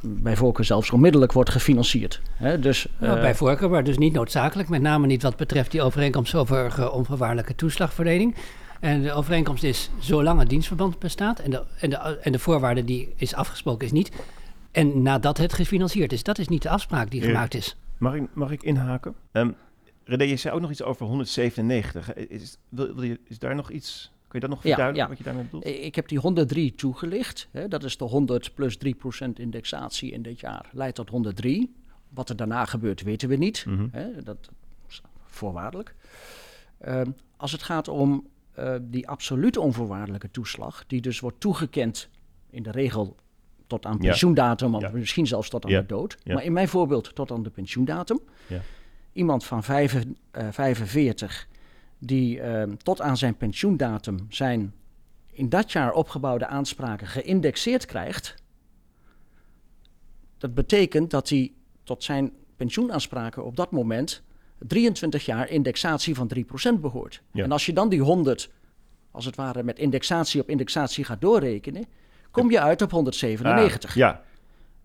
bij 0.00 0.36
voorkeur 0.36 0.64
zelfs 0.64 0.90
onmiddellijk 0.90 1.32
wordt 1.32 1.50
gefinancierd. 1.50 2.20
Hè, 2.34 2.58
dus, 2.58 2.86
Nou, 2.98 3.16
eh, 3.16 3.20
bij 3.20 3.34
voorkeur, 3.34 3.70
maar 3.70 3.84
dus 3.84 3.98
niet 3.98 4.12
noodzakelijk. 4.12 4.68
Met 4.68 4.82
name 4.82 5.06
niet 5.06 5.22
wat 5.22 5.36
betreft 5.36 5.70
die 5.70 5.82
overeenkomst 5.82 6.34
over 6.34 6.74
eh, 6.78 6.94
onvoorwaardelijke 6.94 7.54
toeslagverlening. 7.54 8.34
En 8.80 9.02
de 9.02 9.12
overeenkomst 9.12 9.62
is 9.62 9.90
zolang 9.98 10.40
het 10.40 10.48
dienstverband 10.48 10.98
bestaat. 10.98 11.38
En 11.38 11.50
de, 11.50 11.62
en, 11.80 11.90
de, 11.90 11.96
en 11.96 12.32
de 12.32 12.38
voorwaarde 12.38 12.84
die 12.84 13.12
is 13.16 13.34
afgesproken 13.34 13.86
is 13.86 13.92
niet. 13.92 14.10
En 14.72 15.02
nadat 15.02 15.38
het 15.38 15.52
gefinancierd 15.52 16.12
is. 16.12 16.22
Dat 16.22 16.38
is 16.38 16.48
niet 16.48 16.62
de 16.62 16.68
afspraak 16.68 17.10
die 17.10 17.20
Ja. 17.20 17.26
gemaakt 17.26 17.54
is. 17.54 17.76
mag 17.98 18.14
ik, 18.14 18.22
mag 18.32 18.50
ik 18.50 18.62
inhaken? 18.62 19.14
Ehm 19.32 19.50
René, 20.04 20.24
je 20.24 20.36
zei 20.36 20.54
ook 20.54 20.60
nog 20.60 20.70
iets 20.70 20.82
over 20.82 21.06
197. 21.06 22.14
Is, 22.14 22.58
wil, 22.68 22.94
wil 22.94 23.02
je, 23.04 23.20
is 23.24 23.38
daar 23.38 23.54
nog 23.54 23.70
iets... 23.70 24.12
Kun 24.28 24.40
je 24.40 24.46
dat 24.46 24.48
nog 24.48 24.60
verduidelijken 24.60 25.02
ja. 25.02 25.08
wat 25.08 25.18
je 25.18 25.24
daarmee 25.24 25.44
bedoelt? 25.44 25.66
Ik 25.84 25.94
heb 25.94 26.08
die 26.08 26.18
103 26.18 26.74
toegelicht. 26.74 27.48
Hè, 27.50 27.68
dat 27.68 27.84
is 27.84 27.96
de 27.96 28.04
100 28.04 28.54
plus 28.54 28.76
3 28.76 28.94
procent 28.94 29.38
indexatie 29.38 30.10
in 30.12 30.22
dit 30.22 30.40
jaar. 30.40 30.68
Leidt 30.72 30.94
tot 30.94 31.08
103. 31.10 31.74
Wat 32.08 32.28
er 32.28 32.36
daarna 32.36 32.64
gebeurt, 32.64 33.02
weten 33.02 33.28
we 33.28 33.36
niet. 33.36 33.64
Mhm. 33.66 33.86
Hè, 33.90 34.22
dat 34.22 34.50
is 34.88 35.02
voorwaardelijk. 35.26 35.94
Ehm, 36.78 37.10
als 37.36 37.52
het 37.52 37.62
gaat 37.62 37.88
om 37.88 38.26
eh, 38.52 38.74
die 38.82 39.08
absoluut 39.08 39.56
onvoorwaardelijke 39.56 40.30
toeslag, 40.30 40.84
die 40.86 41.00
dus 41.00 41.20
wordt 41.20 41.40
toegekend 41.40 42.08
in 42.50 42.62
de 42.62 42.70
regel 42.70 43.16
tot 43.66 43.86
aan 43.86 43.96
Ja. 44.00 44.08
pensioendatum, 44.08 44.74
of 44.74 44.92
misschien 44.92 45.26
zelfs 45.26 45.48
tot 45.48 45.64
aan 45.64 45.70
de 45.70 45.86
dood. 45.86 46.16
Maar 46.24 46.44
in 46.44 46.52
mijn 46.52 46.68
voorbeeld 46.68 47.14
tot 47.14 47.30
aan 47.30 47.42
de 47.42 47.50
pensioendatum. 47.50 48.20
Ja. 48.46 48.60
Iemand 49.12 49.44
van 49.44 49.62
vijf, 49.62 50.04
eh, 50.30 50.46
45 50.50 51.48
die 51.98 52.40
ehm, 52.40 52.74
tot 52.76 53.00
aan 53.00 53.16
zijn 53.16 53.36
pensioendatum 53.36 54.26
zijn 54.28 54.74
in 55.32 55.48
dat 55.48 55.72
jaar 55.72 55.92
opgebouwde 55.92 56.46
aanspraken 56.46 57.06
geïndexeerd 57.06 57.86
krijgt. 57.86 58.34
Dat 60.38 60.54
betekent 60.54 61.10
dat 61.10 61.28
hij 61.28 61.52
tot 61.82 62.04
zijn 62.04 62.32
pensioenaanspraken 62.56 63.44
op 63.44 63.56
dat 63.56 63.70
moment 63.70 64.22
23 64.58 65.24
jaar 65.24 65.48
indexatie 65.48 66.14
van 66.14 66.30
3% 66.76 66.80
behoort. 66.80 67.22
Ja. 67.32 67.44
En 67.44 67.52
als 67.52 67.66
je 67.66 67.72
dan 67.72 67.88
die 67.88 68.00
100, 68.00 68.50
als 69.10 69.24
het 69.24 69.36
ware 69.36 69.62
met 69.62 69.78
indexatie 69.78 70.40
op 70.40 70.48
indexatie 70.48 71.04
gaat 71.04 71.20
doorrekenen, 71.20 71.84
kom 72.30 72.50
je 72.50 72.60
uit 72.60 72.82
op 72.82 72.90
197. 72.90 73.90
Ah, 73.90 73.96
ja, 73.96 74.22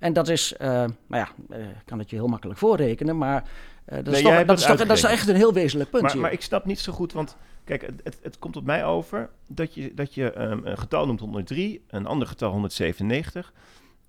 En 0.04 0.14
dat 0.14 0.28
is, 0.28 0.56
eh, 0.58 0.68
nou 0.70 0.94
ja, 1.08 1.30
ik 1.58 1.82
kan 1.86 2.00
het 2.00 2.10
je 2.10 2.16
heel 2.16 2.28
makkelijk 2.28 2.60
voorrekenen, 2.60 3.18
maar 3.18 3.44
eh, 3.86 3.96
dat, 3.96 4.06
Nee, 4.06 4.16
is 4.16 4.22
toch, 4.22 4.46
dat, 4.46 4.58
is 4.60 4.66
dat 4.66 4.78
toch, 4.78 4.88
dat 4.88 4.98
is 4.98 5.04
echt 5.04 5.28
een 5.28 5.36
heel 5.36 5.54
wezenlijk 5.54 5.90
punt 5.90 6.04
maar, 6.04 6.18
maar 6.18 6.32
ik 6.32 6.42
snap 6.42 6.66
niet 6.66 6.80
zo 6.80 6.94
goed, 6.94 7.14
want 7.14 7.38
kijk, 7.64 7.82
het, 8.04 8.20
het, 8.22 8.40
komt 8.40 8.56
op 8.56 8.64
mij 8.66 8.86
over 8.86 9.30
dat 9.48 9.74
je, 9.74 9.94
dat 9.94 10.14
je 10.14 10.32
ehm, 10.32 10.60
een 10.64 10.78
getal 10.78 11.06
noemt 11.06 11.20
103, 11.20 11.84
een 11.88 12.06
ander 12.06 12.28
getal 12.28 12.52
197. 12.52 13.54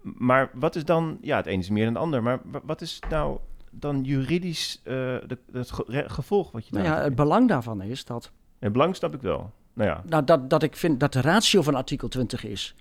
Maar 0.02 0.50
wat 0.54 0.76
is 0.76 0.84
dan, 0.84 1.18
ja, 1.20 1.36
het 1.36 1.46
een 1.46 1.58
is 1.58 1.70
meer 1.70 1.84
dan 1.84 1.92
het 1.94 2.02
ander, 2.02 2.22
maar 2.22 2.40
wa- 2.44 2.60
wat 2.64 2.80
is 2.80 2.98
nou 3.08 3.38
dan 3.70 4.02
juridisch 4.02 4.80
de, 4.82 5.38
het 5.52 5.70
ge- 5.72 6.04
gevolg 6.06 6.50
wat 6.52 6.66
je 6.68 6.74
nou 6.74 6.86
ja, 6.86 7.02
het 7.02 7.14
belang 7.14 7.48
daarvan 7.48 7.82
is 7.82 8.04
dat, 8.04 8.30
Het 8.58 8.72
belang 8.72 8.96
snap 8.96 9.14
ik 9.14 9.20
wel. 9.22 9.52
Nou 9.72 9.88
ja, 9.90 10.02
nou, 10.06 10.24
dat, 10.24 10.50
dat 10.50 10.62
ik 10.62 10.76
vind 10.76 11.00
dat 11.00 11.12
de 11.12 11.20
ratio 11.20 11.62
van 11.62 11.74
artikel 11.74 12.08
20 12.08 12.44
is. 12.44 12.74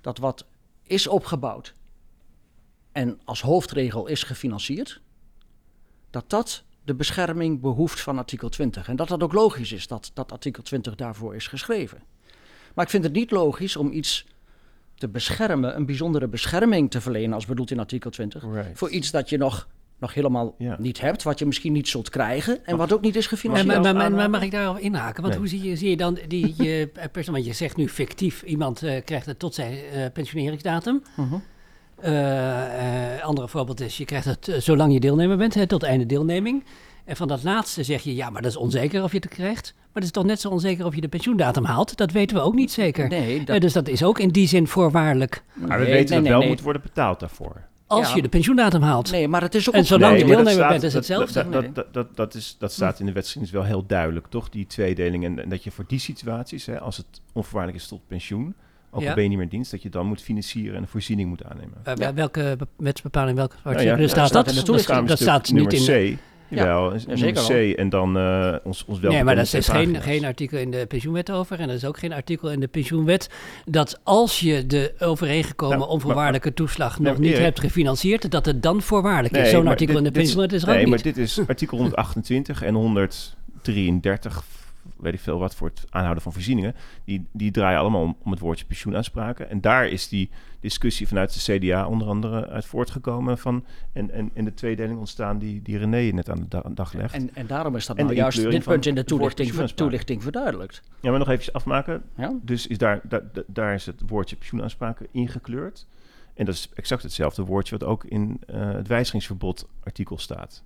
Dat 0.00 0.18
wat 0.18 0.46
is 0.82 1.06
opgebouwd 1.06 1.74
en 2.92 3.20
als 3.24 3.40
hoofdregel 3.40 4.06
is 4.06 4.22
gefinancierd, 4.22 5.00
dat 6.10 6.24
dat 6.30 6.64
de 6.84 6.94
bescherming 6.94 7.60
behoeft 7.60 8.00
van 8.00 8.18
artikel 8.18 8.48
20. 8.48 8.88
En 8.88 8.96
dat 8.96 9.08
dat 9.08 9.22
ook 9.22 9.32
logisch 9.32 9.72
is 9.72 9.86
dat, 9.86 10.10
dat 10.14 10.32
artikel 10.32 10.62
20 10.62 10.94
daarvoor 10.94 11.34
is 11.34 11.46
geschreven. 11.46 12.02
Maar 12.74 12.84
ik 12.84 12.90
vind 12.90 13.04
het 13.04 13.12
niet 13.12 13.30
logisch 13.30 13.76
om 13.76 13.92
iets 13.92 14.26
te 14.94 15.08
beschermen, 15.08 15.76
een 15.76 15.86
bijzondere 15.86 16.28
bescherming 16.28 16.90
te 16.90 17.00
verlenen, 17.00 17.32
als 17.32 17.46
bedoeld 17.46 17.70
in 17.70 17.78
artikel 17.78 18.10
20, 18.10 18.42
right. 18.42 18.78
voor 18.78 18.90
iets 18.90 19.10
dat 19.10 19.28
je 19.28 19.36
nog, 19.36 19.68
nog 19.98 20.14
helemaal 20.14 20.54
Ja. 20.58 20.76
niet 20.78 21.00
hebt, 21.00 21.22
wat 21.22 21.38
je 21.38 21.46
misschien 21.46 21.72
niet 21.72 21.88
zult 21.88 22.08
krijgen 22.08 22.66
en 22.66 22.76
wat 22.76 22.92
ook 22.92 23.00
niet 23.00 23.16
is 23.16 23.26
gefinancierd. 23.26 23.82
maar, 23.82 23.94
maar, 23.94 24.12
maar, 24.12 24.30
mag 24.30 24.42
ik 24.42 24.50
daarop 24.50 24.78
inhaken? 24.78 25.22
Want 25.22 25.34
Nee. 25.34 25.38
hoe 25.38 25.48
zie 25.48 25.62
je, 25.62 25.76
zie 25.76 25.90
je 25.90 25.96
dan 25.96 26.18
die 26.28 26.54
eh, 26.56 27.04
persoon, 27.12 27.34
want 27.34 27.46
je 27.46 27.52
zegt 27.52 27.76
nu 27.76 27.88
fictief, 27.88 28.42
iemand 28.42 28.82
eh, 28.82 29.04
krijgt 29.04 29.26
het 29.26 29.38
tot 29.38 29.54
zijn 29.54 29.72
eh, 29.78 30.06
pensioneringsdatum. 30.12 31.02
Mhm. 31.16 31.34
Eh, 32.02 33.24
andere 33.24 33.48
voorbeeld 33.48 33.80
is, 33.80 33.96
je 33.96 34.04
krijgt 34.04 34.24
het 34.26 34.48
eh, 34.48 34.60
zolang 34.60 34.92
je 34.92 35.00
deelnemer 35.00 35.36
bent, 35.36 35.54
hè, 35.54 35.66
tot 35.66 35.82
einde 35.82 36.06
deelneming. 36.06 36.64
En 37.04 37.16
van 37.16 37.28
dat 37.28 37.42
laatste 37.42 37.82
zeg 37.82 38.02
je, 38.02 38.14
ja, 38.14 38.30
maar 38.30 38.42
dat 38.42 38.50
is 38.50 38.56
onzeker 38.56 39.02
of 39.02 39.12
je 39.12 39.18
het 39.18 39.28
krijgt. 39.28 39.72
Maar 39.76 40.02
het 40.02 40.04
is 40.04 40.10
toch 40.10 40.24
net 40.24 40.40
zo 40.40 40.48
onzeker 40.48 40.86
of 40.86 40.94
je 40.94 41.00
de 41.00 41.08
pensioendatum 41.08 41.64
haalt? 41.64 41.96
Dat 41.96 42.10
weten 42.12 42.36
we 42.36 42.42
ook 42.42 42.54
niet 42.54 42.72
zeker. 42.72 43.08
Nee, 43.08 43.44
dat, 43.44 43.60
dus 43.60 43.72
dat 43.72 43.88
is 43.88 44.02
ook 44.04 44.18
in 44.18 44.28
die 44.28 44.48
zin 44.48 44.66
voorwaardelijk. 44.66 45.42
Maar 45.52 45.78
we 45.78 45.84
nee, 45.84 45.92
weten 45.92 45.96
nee, 45.96 46.06
dat 46.14 46.22
nee, 46.22 46.30
wel 46.30 46.38
nee. 46.40 46.48
moet 46.48 46.60
worden 46.60 46.82
betaald 46.82 47.20
daarvoor. 47.20 47.62
Als 47.86 48.08
Ja. 48.08 48.14
je 48.16 48.22
de 48.22 48.28
pensioendatum 48.28 48.82
haalt. 48.82 49.10
Nee, 49.10 49.28
maar 49.28 49.40
het 49.42 49.54
is 49.54 49.68
ook 49.68 49.74
En 49.74 49.80
op- 49.80 49.86
zolang 49.86 50.12
je 50.12 50.18
dat 50.18 50.28
deelnemer 50.28 50.52
staat- 50.52 50.68
bent, 50.68 50.82
is 50.82 50.92
dat- 50.92 51.06
hetzelfde. 51.06 51.50
Dat, 51.50 51.62
Nee. 51.62 51.72
dat, 51.72 51.92
dat, 51.94 52.16
dat, 52.16 52.34
is, 52.34 52.56
dat 52.58 52.72
staat 52.72 53.00
in 53.00 53.06
de 53.06 53.12
wetgeschiedenis 53.12 53.54
wel 53.56 53.64
heel 53.64 53.86
duidelijk, 53.86 54.26
toch? 54.26 54.48
Die 54.48 54.66
tweedeling. 54.66 55.24
En, 55.24 55.42
en 55.42 55.48
dat 55.48 55.64
je 55.64 55.70
voor 55.70 55.84
die 55.88 55.98
situaties, 55.98 56.66
hè, 56.66 56.80
als 56.80 56.96
het 56.96 57.06
onvoorwaardelijk 57.32 57.82
is 57.82 57.88
tot 57.88 58.06
pensioen, 58.06 58.54
ook 58.94 59.02
Ja. 59.02 59.08
al 59.08 59.14
ben 59.14 59.22
je 59.22 59.28
niet 59.28 59.38
meer 59.38 59.46
in 59.46 59.52
dienst, 59.52 59.70
dat 59.70 59.82
je 59.82 59.88
dan 59.88 60.06
moet 60.06 60.22
financieren 60.22 60.76
en 60.76 60.82
een 60.82 60.88
voorziening 60.88 61.28
moet 61.28 61.44
aannemen. 61.44 61.74
Eh, 61.84 61.92
Ja. 61.96 62.14
Welke 62.14 62.54
be- 62.58 62.66
wetsbepaling, 62.76 63.36
welke 63.36 63.54
Nou 63.64 63.76
artikel 63.76 63.98
ja, 64.00 64.08
staat 64.08 64.28
staat 64.28 64.44
dat? 64.44 64.54
Dat 64.54 64.64
toelichting. 64.64 65.08
dat 65.08 65.18
staat 65.18 65.52
niet 65.52 65.72
in... 65.72 66.14
C. 66.14 66.18
Jawel, 66.54 66.92
Ja, 66.92 66.98
zeker 67.16 67.42
C 67.74 67.76
en 67.78 67.88
dan 67.88 68.16
eh, 68.16 68.54
ons, 68.64 68.84
ons 68.84 69.00
wel 69.00 69.10
Nee, 69.12 69.24
maar 69.24 69.34
dat 69.36 69.50
bekende 69.52 69.90
is 69.90 69.92
geen, 69.92 70.02
geen 70.02 70.24
artikel 70.24 70.58
in 70.58 70.70
de 70.70 70.86
pensioenwet 70.86 71.30
over. 71.30 71.60
En 71.60 71.68
er 71.68 71.74
is 71.74 71.84
ook 71.84 71.98
geen 71.98 72.12
artikel 72.12 72.50
in 72.50 72.60
de 72.60 72.66
pensioenwet 72.68 73.30
dat 73.64 74.00
als 74.02 74.40
je 74.40 74.66
de 74.66 74.94
overeengekomen 74.98 75.78
Nou, 75.78 75.90
onvoorwaardelijke 75.90 76.54
toeslag 76.54 76.98
Nee, 76.98 77.12
nog 77.12 77.20
niet 77.20 77.30
Erik. 77.32 77.42
hebt 77.44 77.60
gefinancierd, 77.60 78.30
dat 78.30 78.46
het 78.46 78.62
dan 78.62 78.82
voorwaardelijk 78.82 79.34
Nee, 79.34 79.42
is. 79.42 79.50
Zo'n 79.50 79.62
maar 79.62 79.70
artikel 79.72 79.94
dit- 79.94 80.04
in 80.06 80.12
de 80.12 80.18
pensioenwet 80.18 80.52
is 80.52 80.62
er 80.62 80.68
Nee, 80.68 80.80
ook 80.80 80.86
maar 80.86 80.94
niet. 81.04 81.14
dit 81.14 81.16
is 81.16 81.40
artikel 81.48 81.76
128 81.78 82.62
en 82.62 82.74
133, 82.74 84.44
weet 85.02 85.14
ik 85.14 85.20
veel 85.20 85.38
wat, 85.38 85.54
voor 85.54 85.68
het 85.68 85.84
aanhouden 85.90 86.22
van 86.22 86.32
voorzieningen. 86.32 86.74
Die, 87.04 87.26
die 87.32 87.50
draaien 87.50 87.78
allemaal 87.78 88.02
om, 88.02 88.16
om 88.22 88.30
het 88.30 88.40
woordje 88.40 88.64
pensioenaanspraken. 88.64 89.50
En 89.50 89.60
daar 89.60 89.88
is 89.88 90.08
die 90.08 90.30
discussie 90.60 91.08
vanuit 91.08 91.44
de 91.44 91.58
CDA 91.58 91.86
onder 91.86 92.08
andere 92.08 92.48
uit 92.48 92.64
voortgekomen 92.64 93.38
van... 93.38 93.64
En, 93.92 94.10
en, 94.10 94.30
en 94.34 94.44
de 94.44 94.54
tweedeling 94.54 94.98
ontstaan 94.98 95.38
die, 95.38 95.62
die 95.62 95.78
René 95.78 96.12
net 96.12 96.30
aan 96.30 96.40
de 96.40 96.48
da- 96.48 96.70
dag 96.74 96.92
legt. 96.92 97.14
En, 97.14 97.30
en 97.34 97.46
daarom 97.46 97.76
is 97.76 97.86
dat 97.86 97.96
nou 97.96 98.14
juist 98.14 98.50
dit 98.50 98.64
punt 98.64 98.86
in 98.86 98.94
de 98.94 99.04
toelichting, 99.04 99.70
toelichting 99.70 100.22
verduidelijkt. 100.22 100.82
Ja, 101.00 101.10
maar 101.10 101.18
nog 101.18 101.28
even 101.28 101.52
afmaken. 101.52 102.02
Ja? 102.16 102.34
Dus 102.42 102.66
is 102.66 102.78
daar, 102.78 103.00
daar, 103.02 103.22
daar 103.46 103.74
is 103.74 103.86
het 103.86 104.02
woordje 104.06 104.36
pensioenaanspraken 104.36 105.06
ingekleurd. 105.10 105.86
En 106.34 106.44
dat 106.44 106.54
is 106.54 106.70
exact 106.74 107.02
hetzelfde 107.02 107.44
woordje 107.44 107.78
wat 107.78 107.88
ook 107.88 108.04
in 108.04 108.40
eh, 108.46 108.72
het 108.72 108.88
wijzigingsverbod 108.88 109.68
artikel 109.82 110.18
staat. 110.18 110.62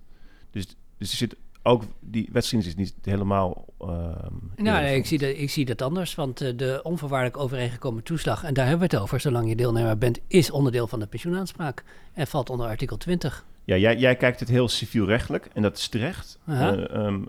Dus, 0.51 0.65
dus 0.97 1.11
er 1.11 1.17
zit 1.17 1.35
ook, 1.63 1.83
die 1.99 2.29
wetgeschiedenis 2.31 2.75
is 2.75 2.79
niet 2.79 3.05
helemaal... 3.05 3.65
ehm, 3.79 4.33
Nou, 4.55 4.81
nee, 4.81 4.95
ik 4.95 5.05
zie, 5.05 5.17
dat, 5.17 5.29
ik 5.29 5.49
zie 5.49 5.65
dat 5.65 5.81
anders, 5.81 6.15
want 6.15 6.41
eh, 6.41 6.51
de 6.55 6.79
onvoorwaardelijk 6.83 7.37
overeengekomen 7.37 8.03
toeslag, 8.03 8.43
en 8.43 8.53
daar 8.53 8.67
hebben 8.67 8.89
we 8.89 8.95
het 8.95 9.03
over, 9.03 9.19
zolang 9.19 9.49
je 9.49 9.55
deelnemer 9.55 9.97
bent, 9.97 10.19
is 10.27 10.51
onderdeel 10.51 10.87
van 10.87 10.99
de 10.99 11.07
pensioenaanspraak 11.07 11.83
en 12.13 12.27
valt 12.27 12.49
onder 12.49 12.67
artikel 12.67 12.97
20. 12.97 13.45
Ja, 13.63 13.77
jij, 13.77 13.97
jij 13.97 14.15
kijkt 14.15 14.39
het 14.39 14.49
heel 14.49 14.67
civielrechtelijk 14.67 15.49
en 15.53 15.61
dat 15.61 15.77
is 15.77 15.87
terecht, 15.87 16.39
ehm, 16.47 17.23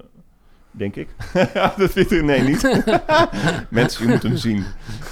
denk 0.79 0.97
ik. 0.97 1.09
dat 1.77 1.91
vindt 1.91 2.11
er 2.11 2.25
nee 2.25 2.41
niet. 2.43 2.63
Mensen, 3.71 4.07
je 4.07 4.13
moet 4.13 4.23
hem 4.23 4.37
zien. 4.37 4.65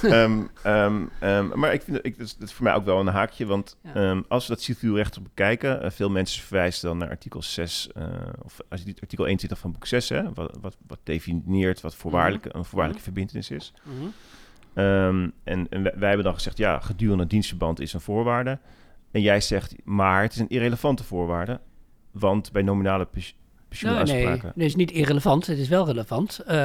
Ehm, 0.03 0.39
ehm, 0.63 1.01
ehm, 1.19 1.59
maar 1.59 1.73
ik 1.73 1.81
vind 1.81 1.95
dat, 1.95 2.05
ik, 2.05 2.17
dat, 2.17 2.27
is, 2.27 2.37
dat 2.37 2.47
is 2.47 2.53
voor 2.53 2.63
mij 2.63 2.73
ook 2.73 2.85
wel 2.85 2.99
een 2.99 3.07
haakje, 3.07 3.45
want 3.45 3.77
Ja. 3.93 4.23
als 4.27 4.47
we 4.47 4.53
dat 4.53 4.63
civielrechtelijk 4.63 5.27
bekijken, 5.35 5.81
eh, 5.83 5.89
veel 5.89 6.09
mensen 6.09 6.43
verwijzen 6.43 6.87
dan 6.87 6.97
naar 6.97 7.09
artikel 7.09 7.41
6, 7.41 7.89
eh, 7.95 8.03
of 8.43 8.59
als 8.69 8.79
je 8.79 8.85
dit 8.85 9.01
artikel 9.01 9.25
21 9.25 9.59
van 9.59 9.71
boek 9.71 9.85
6, 9.85 10.09
hè, 10.09 10.33
wat, 10.33 10.57
wat, 10.61 10.77
wat 10.87 10.99
definieert 11.03 11.81
wat 11.81 11.95
voorwaardelijke, 11.95 12.49
een 12.55 12.65
voorwaardelijke 12.65 13.03
verbindenis 13.03 13.49
is. 13.51 13.73
Ehm, 14.73 15.29
en 15.43 15.67
en 15.69 15.83
wij, 15.83 15.93
wij 15.95 16.07
hebben 16.07 16.25
dan 16.25 16.33
gezegd, 16.33 16.57
ja, 16.57 16.79
gedurende 16.79 17.27
dienstverband 17.27 17.79
is 17.79 17.93
een 17.93 18.01
voorwaarde. 18.01 18.59
En 19.11 19.21
jij 19.21 19.41
zegt, 19.41 19.75
maar 19.83 20.21
het 20.21 20.33
is 20.33 20.39
een 20.39 20.49
irrelevante 20.49 21.03
voorwaarde. 21.03 21.59
Want 22.11 22.51
bij 22.51 22.61
nominale 22.61 23.05
Nou, 23.81 24.03
nee, 24.05 24.41
nee, 24.55 24.67
is 24.67 24.75
niet 24.75 24.91
irrelevant, 24.91 25.47
het 25.47 25.57
is 25.57 25.67
wel 25.67 25.85
relevant. 25.85 26.39
eh, 26.39 26.55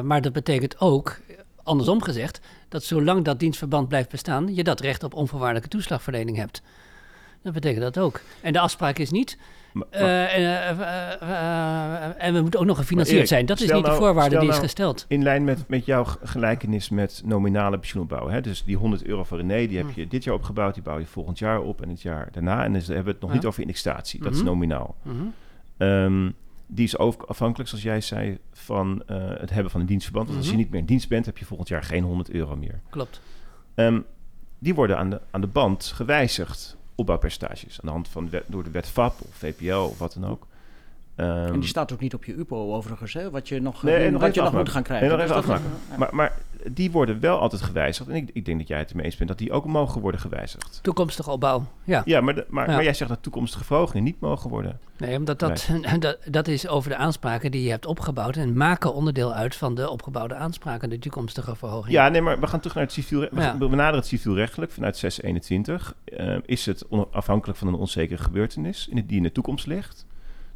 maar 0.00 0.20
dat 0.22 0.32
betekent 0.32 0.80
ook, 0.80 1.20
andersom 1.62 2.02
gezegd, 2.02 2.40
dat 2.68 2.84
zolang 2.84 3.24
dat 3.24 3.38
dienstverband 3.38 3.88
blijft 3.88 4.10
bestaan, 4.10 4.54
je 4.54 4.64
dat 4.64 4.80
recht 4.80 5.02
op 5.04 5.14
onvoorwaardelijke 5.14 5.68
toeslagverlening 5.68 6.36
hebt. 6.36 6.62
Dat 7.42 7.52
betekent 7.52 7.82
dat 7.82 7.98
ook. 7.98 8.20
En 8.40 8.52
de 8.52 8.58
afspraak 8.60 8.98
is 8.98 9.10
niet. 9.10 9.38
Maar- 9.72 9.86
maar- 9.90 10.00
eh, 10.00 10.70
eh, 10.70 12.24
en 12.26 12.34
we 12.34 12.40
moeten 12.40 12.60
ook 12.60 12.66
nog 12.66 12.76
gefinancierd 12.76 13.16
Erik, 13.16 13.28
zijn. 13.28 13.46
Dat 13.46 13.56
is 13.60 13.62
niet 13.72 13.82
de 13.82 13.88
nou- 13.88 13.96
voorwaarde 13.96 14.30
die 14.38 14.44
is 14.44 14.54
nou- 14.54 14.60
gesteld. 14.62 15.04
in 15.08 15.22
lijn 15.22 15.44
met, 15.44 15.64
met 15.68 15.84
jouw 15.86 16.04
gelijkenis 16.22 16.88
met 16.88 17.22
nominale 17.24 17.78
pensioenopbouw. 17.78 18.28
Hè? 18.28 18.40
Dus 18.40 18.64
die 18.64 18.76
100 18.76 19.04
euro 19.04 19.24
van 19.24 19.38
René, 19.38 19.66
die 19.66 19.76
heb 19.76 19.86
Hm. 19.94 20.00
je 20.00 20.08
dit 20.08 20.24
jaar 20.24 20.34
opgebouwd. 20.34 20.74
Die 20.74 20.82
bouw 20.82 20.98
je 20.98 21.06
volgend 21.06 21.38
jaar 21.38 21.60
op 21.60 21.82
en 21.82 21.88
het 21.88 22.02
jaar 22.02 22.28
daarna. 22.32 22.64
En 22.64 22.72
dus 22.72 22.86
hebben 22.86 23.04
we 23.04 23.10
het 23.10 23.20
nog 23.20 23.30
Ja. 23.30 23.36
niet 23.36 23.46
over 23.46 23.60
indexatie. 23.60 24.22
Dat 24.22 24.32
is 24.32 24.38
Mhm. 24.38 24.46
nominaal. 24.46 24.94
Mhm. 25.02 25.16
Ehm, 25.76 26.30
die 26.66 26.84
is 26.84 26.98
ook 26.98 27.22
afhankelijk, 27.22 27.68
zoals 27.68 27.84
jij 27.84 28.00
zei, 28.00 28.38
van 28.52 29.02
eh, 29.06 29.16
het 29.40 29.50
hebben 29.50 29.70
van 29.70 29.80
een 29.80 29.86
dienstverband. 29.86 30.26
Want 30.26 30.38
als 30.38 30.46
je 30.46 30.52
Mhm. 30.52 30.62
niet 30.62 30.70
meer 30.70 30.80
in 30.80 30.86
dienst 30.86 31.08
bent, 31.08 31.26
heb 31.26 31.38
je 31.38 31.44
volgend 31.44 31.68
jaar 31.68 31.82
geen 31.82 32.02
100 32.04 32.30
euro 32.30 32.56
meer. 32.56 32.80
Klopt. 32.90 33.20
Ehm, 33.74 34.00
die 34.58 34.74
worden 34.74 34.98
aan 34.98 35.10
de, 35.10 35.20
aan 35.30 35.40
de 35.40 35.46
band 35.46 35.84
gewijzigd, 35.84 36.76
opbouwpercentages. 36.94 37.72
Aan 37.80 37.86
de 37.86 37.90
hand 37.90 38.08
van 38.08 38.30
wet- 38.30 38.44
door 38.46 38.64
de 38.64 38.70
wet 38.70 38.88
VAP 38.88 39.20
of 39.20 39.34
VPL 39.34 39.74
of 39.74 39.98
wat 39.98 40.16
dan 40.20 40.30
ook. 40.30 40.46
Ehm, 41.14 41.28
en 41.52 41.60
die 41.60 41.68
staat 41.68 41.92
ook 41.92 42.00
niet 42.00 42.14
op 42.14 42.24
je 42.24 42.34
UPO 42.34 42.74
overigens, 42.74 43.12
hè? 43.12 43.30
Wat 43.30 43.48
je 43.48 43.60
nog, 43.60 43.82
Nee, 43.82 43.94
eh, 44.06 44.12
nog 44.12 44.20
wat 44.20 44.34
je 44.34 44.40
nog 44.42 44.52
moet 44.52 44.68
gaan 44.68 44.82
krijgen. 44.82 45.08
Nee, 45.08 45.16
nog 45.16 45.26
Dus 45.26 45.36
even 45.36 45.48
dat- 45.50 45.58
afmaken. 45.60 45.78
ja. 45.90 45.96
maar, 45.98 46.14
maar 46.14 46.32
die 46.72 46.90
worden 46.90 47.20
wel 47.20 47.38
altijd 47.38 47.62
gewijzigd. 47.62 48.08
En 48.08 48.14
ik, 48.14 48.30
ik 48.32 48.44
denk 48.44 48.58
dat 48.58 48.68
jij 48.68 48.78
het 48.78 48.90
ermee 48.90 49.04
eens 49.04 49.16
bent 49.16 49.28
dat 49.28 49.38
die 49.38 49.52
ook 49.52 49.64
mogen 49.66 50.00
worden 50.00 50.20
gewijzigd. 50.20 50.78
Toekomstige 50.82 51.30
opbouw. 51.30 51.66
Ja. 51.84 52.02
Ja, 52.04 52.20
maar, 52.20 52.34
de- 52.34 52.46
maar, 52.48 52.68
Ja. 52.68 52.74
maar 52.74 52.84
jij 52.84 52.94
zegt 52.94 53.10
dat 53.10 53.22
toekomstige 53.22 53.64
verhogingen 53.64 54.04
niet 54.04 54.20
mogen 54.20 54.50
worden. 54.50 54.78
Nee, 54.96 55.16
omdat 55.18 55.38
dat, 55.38 55.68
dat, 55.98 56.18
dat 56.30 56.48
is 56.48 56.68
over 56.68 56.90
de 56.90 56.96
aanspraken 56.96 57.50
die 57.50 57.62
je 57.62 57.70
hebt 57.70 57.86
opgebouwd 57.86 58.36
en 58.36 58.56
maken 58.56 58.94
onderdeel 58.94 59.34
uit 59.34 59.56
van 59.56 59.74
de 59.74 59.90
opgebouwde 59.90 60.34
aanspraken, 60.34 60.90
de 60.90 60.98
toekomstige 60.98 61.56
verhoging. 61.56 61.92
Ja, 61.94 62.08
nee, 62.08 62.20
maar 62.20 62.40
we 62.40 62.46
gaan 62.46 62.58
terug 62.60 62.74
naar 62.74 62.84
het 62.84 62.92
civiel. 62.92 63.20
We, 63.20 63.28
Ja. 63.32 63.58
we 63.58 63.68
benaderen 63.68 63.98
het 63.98 64.06
civielrechtelijk 64.08 64.72
vanuit 64.72 64.96
621. 64.96 65.94
Eh, 66.04 66.36
is 66.46 66.66
het 66.66 66.84
afhankelijk 67.10 67.58
van 67.58 67.68
een 67.68 67.74
onzekere 67.74 68.22
gebeurtenis 68.22 68.88
in 68.88 68.96
het, 68.96 69.08
die 69.08 69.16
in 69.16 69.22
de 69.22 69.32
toekomst 69.32 69.66
ligt? 69.66 70.06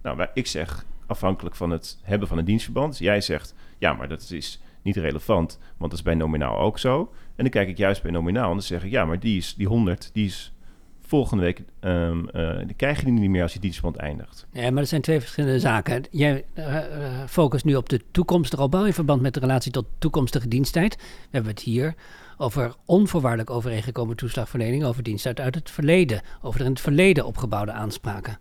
Nou, 0.03 0.27
ik 0.35 0.47
zeg 0.47 0.85
afhankelijk 1.07 1.57
van 1.57 1.71
het 1.71 1.99
hebben 2.03 2.29
van 2.29 2.38
een 2.38 2.44
dienstverband. 2.44 2.99
Jij 2.99 3.21
zegt, 3.21 3.55
ja, 3.79 3.92
maar 3.92 4.09
dat 4.09 4.31
is 4.31 4.61
niet 4.83 4.97
relevant, 4.97 5.59
want 5.77 5.91
dat 5.91 5.99
is 5.99 6.03
bij 6.03 6.14
nominaal 6.14 6.59
ook 6.59 6.79
zo. 6.79 6.99
En 7.37 7.45
dan 7.45 7.49
kijk 7.51 7.69
ik 7.69 7.77
juist 7.77 8.03
bij 8.03 8.11
nominaal 8.11 8.47
en 8.47 8.53
dan 8.53 8.62
zeg 8.62 8.85
ik, 8.85 8.91
ja, 8.91 9.05
maar 9.05 9.21
die, 9.21 9.37
is, 9.37 9.55
die 9.55 9.67
100, 9.67 10.11
die 10.12 10.27
is 10.27 10.53
volgende 11.01 11.43
week, 11.43 11.62
ehm, 11.81 12.29
eh, 12.29 12.59
die 12.67 12.77
krijg 12.77 12.99
je 12.99 13.05
die 13.05 13.12
niet 13.14 13.31
meer 13.31 13.43
als 13.43 13.53
je 13.53 13.59
dienstverband 13.59 14.03
eindigt. 14.03 14.47
Ja, 14.53 14.62
maar 14.62 14.73
dat 14.81 14.88
zijn 14.88 15.01
twee 15.01 15.21
verschillende 15.21 15.61
zaken. 15.61 16.05
Jij 16.11 16.45
eh, 16.55 16.77
eh, 16.77 17.29
focust 17.29 17.64
nu 17.64 17.77
op 17.77 17.88
de 17.88 18.01
toekomstige 18.11 18.62
opbouw 18.62 18.85
in 18.85 18.93
verband 18.93 19.23
met 19.23 19.35
de 19.35 19.41
relatie 19.41 19.73
tot 19.73 19.87
toekomstige 19.99 20.49
diensttijd. 20.49 20.97
We 20.97 21.03
hebben 21.31 21.51
het 21.51 21.61
hier 21.61 21.95
over 22.37 22.75
onvoorwaardelijk 22.85 23.51
overeengekomen 23.51 24.17
toeslagverlening 24.17 24.85
over 24.85 25.03
diensttijd 25.03 25.41
uit 25.41 25.55
het 25.55 25.71
verleden. 25.71 26.21
Over 26.43 26.59
de 26.59 26.64
in 26.64 26.71
het 26.71 26.81
verleden 26.81 27.27
opgebouwde 27.27 27.73
aanspraken. 27.73 28.38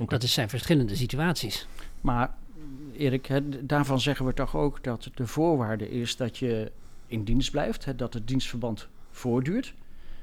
Oké. 0.00 0.10
Dat 0.10 0.22
is- 0.22 0.32
zijn 0.32 0.48
verschillende 0.48 0.96
situaties. 0.96 1.66
Maar 2.00 2.34
Erik, 2.92 3.40
daarvan 3.68 4.00
zeggen 4.00 4.26
we 4.26 4.34
toch 4.34 4.56
ook 4.56 4.84
dat 4.84 5.10
de 5.14 5.26
voorwaarde 5.26 5.90
is 5.90 6.16
dat 6.16 6.38
je 6.38 6.72
in 7.06 7.24
dienst 7.24 7.50
blijft, 7.50 7.84
hè, 7.84 7.94
dat 7.94 8.14
het 8.14 8.28
dienstverband 8.28 8.88
voortduurt. 9.10 9.74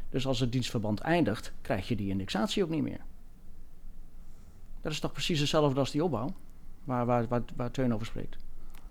Dus 0.10 0.28
als 0.28 0.40
het 0.40 0.52
dienstverband 0.52 1.00
eindigt, 1.00 1.54
krijg 1.62 1.88
je 1.88 1.96
die 1.96 2.10
indexatie 2.10 2.64
ook 2.64 2.70
niet 2.70 2.84
meer. 2.84 3.02
Dat 4.82 4.92
is 4.92 5.00
toch 5.00 5.12
precies 5.12 5.40
hetzelfde 5.40 5.80
als 5.80 5.92
die 5.92 6.04
opbouw, 6.04 6.34
waar, 6.84 7.06
waar, 7.06 7.26
waar 7.56 7.72
Teun 7.72 7.94
over 7.94 8.06
spreekt. 8.06 8.38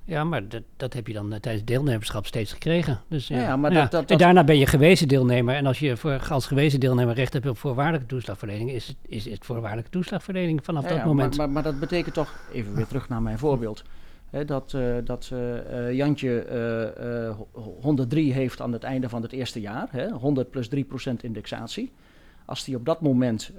Ja, 0.08 0.24
maar 0.24 0.48
dat, 0.48 0.62
dat 0.76 0.92
heb 0.92 1.06
je 1.06 1.12
dan 1.12 1.32
eh, 1.32 1.40
tijdens 1.40 1.64
deelnemerschap 1.64 2.26
steeds 2.26 2.52
gekregen. 2.52 3.00
Dus, 3.08 3.28
ja. 3.28 3.36
Ja, 3.36 3.42
ja, 3.42 3.56
maar 3.56 3.72
dat- 3.72 3.90
dat- 3.90 4.10
En 4.10 4.18
daarna 4.18 4.44
ben 4.44 4.58
je 4.58 4.66
gewezen 4.66 5.08
deelnemer. 5.08 5.54
En 5.54 5.66
als 5.66 5.78
je 5.78 5.96
voor, 5.96 6.26
als 6.30 6.46
gewezen 6.46 6.80
deelnemer 6.80 7.14
recht 7.14 7.32
hebt 7.32 7.46
op 7.46 7.58
voorwaardelijke 7.58 8.06
toeslagverlening, 8.06 8.70
is 8.70 8.86
het, 8.86 8.96
is 9.06 9.24
het 9.24 9.44
voorwaardelijke 9.44 9.90
toeslagverlening 9.90 10.64
vanaf 10.64 10.88
Ja, 10.88 10.96
dat 10.96 11.04
moment. 11.04 11.36
Maar, 11.36 11.46
maar, 11.46 11.54
maar 11.54 11.62
dat 11.72 11.80
betekent 11.80 12.14
toch, 12.14 12.34
even 12.52 12.74
weer 12.74 12.86
terug 12.86 13.08
naar 13.08 13.22
mijn 13.22 13.38
voorbeeld, 13.38 13.82
hè, 14.30 14.44
dat, 14.44 14.72
eh, 14.72 14.82
dat 15.04 15.30
eh, 15.32 15.92
Jantje 15.92 16.40
eh, 16.42 17.26
eh, 17.26 17.34
ho- 17.52 17.76
103 17.80 18.32
heeft 18.32 18.60
aan 18.60 18.72
het 18.72 18.82
einde 18.82 19.08
van 19.08 19.22
het 19.22 19.32
eerste 19.32 19.60
jaar, 19.60 19.88
hè, 19.90 20.10
100 20.10 20.50
plus 20.50 20.68
3% 20.68 21.22
indexatie. 21.24 21.92
Als 22.44 22.64
die 22.64 22.76
op 22.76 22.84
dat 22.84 23.00
moment 23.00 23.52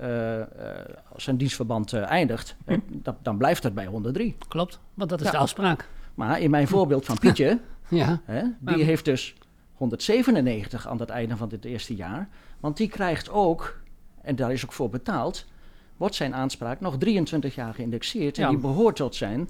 zijn 1.15 1.37
dienstverband 1.37 1.93
eindigt, 1.93 2.55
hè, 2.65 2.75
dan, 2.87 3.15
dan 3.21 3.37
blijft 3.37 3.63
het 3.63 3.73
bij 3.73 3.85
103. 3.85 4.35
Klopt, 4.47 4.79
want 4.93 5.09
dat 5.09 5.21
is 5.21 5.31
de 5.31 5.37
afspraak. 5.37 5.87
Maar 6.19 6.39
in 6.41 6.49
mijn 6.49 6.67
voorbeeld 6.67 7.05
van 7.05 7.17
Pietje, 7.19 7.59
Ja, 7.89 8.21
hè, 8.25 8.43
die 8.59 8.83
heeft 8.83 9.05
dus 9.05 9.35
197 9.73 10.87
aan 10.87 10.99
het 10.99 11.09
einde 11.09 11.37
van 11.37 11.49
dit 11.49 11.65
eerste 11.65 11.95
jaar. 11.95 12.29
Want 12.59 12.77
die 12.77 12.87
krijgt 12.87 13.29
ook, 13.29 13.81
en 14.21 14.35
daar 14.35 14.51
is 14.51 14.63
ook 14.65 14.73
voor 14.73 14.89
betaald, 14.89 15.45
wordt 15.97 16.15
zijn 16.15 16.35
aanspraak 16.35 16.79
nog 16.79 16.97
23 16.97 17.55
jaar 17.55 17.73
geïndexeerd. 17.73 18.37
En 18.37 18.43
Ja. 18.43 18.49
die 18.49 18.57
behoort 18.59 18.95
tot 18.95 19.15
zijn 19.15 19.49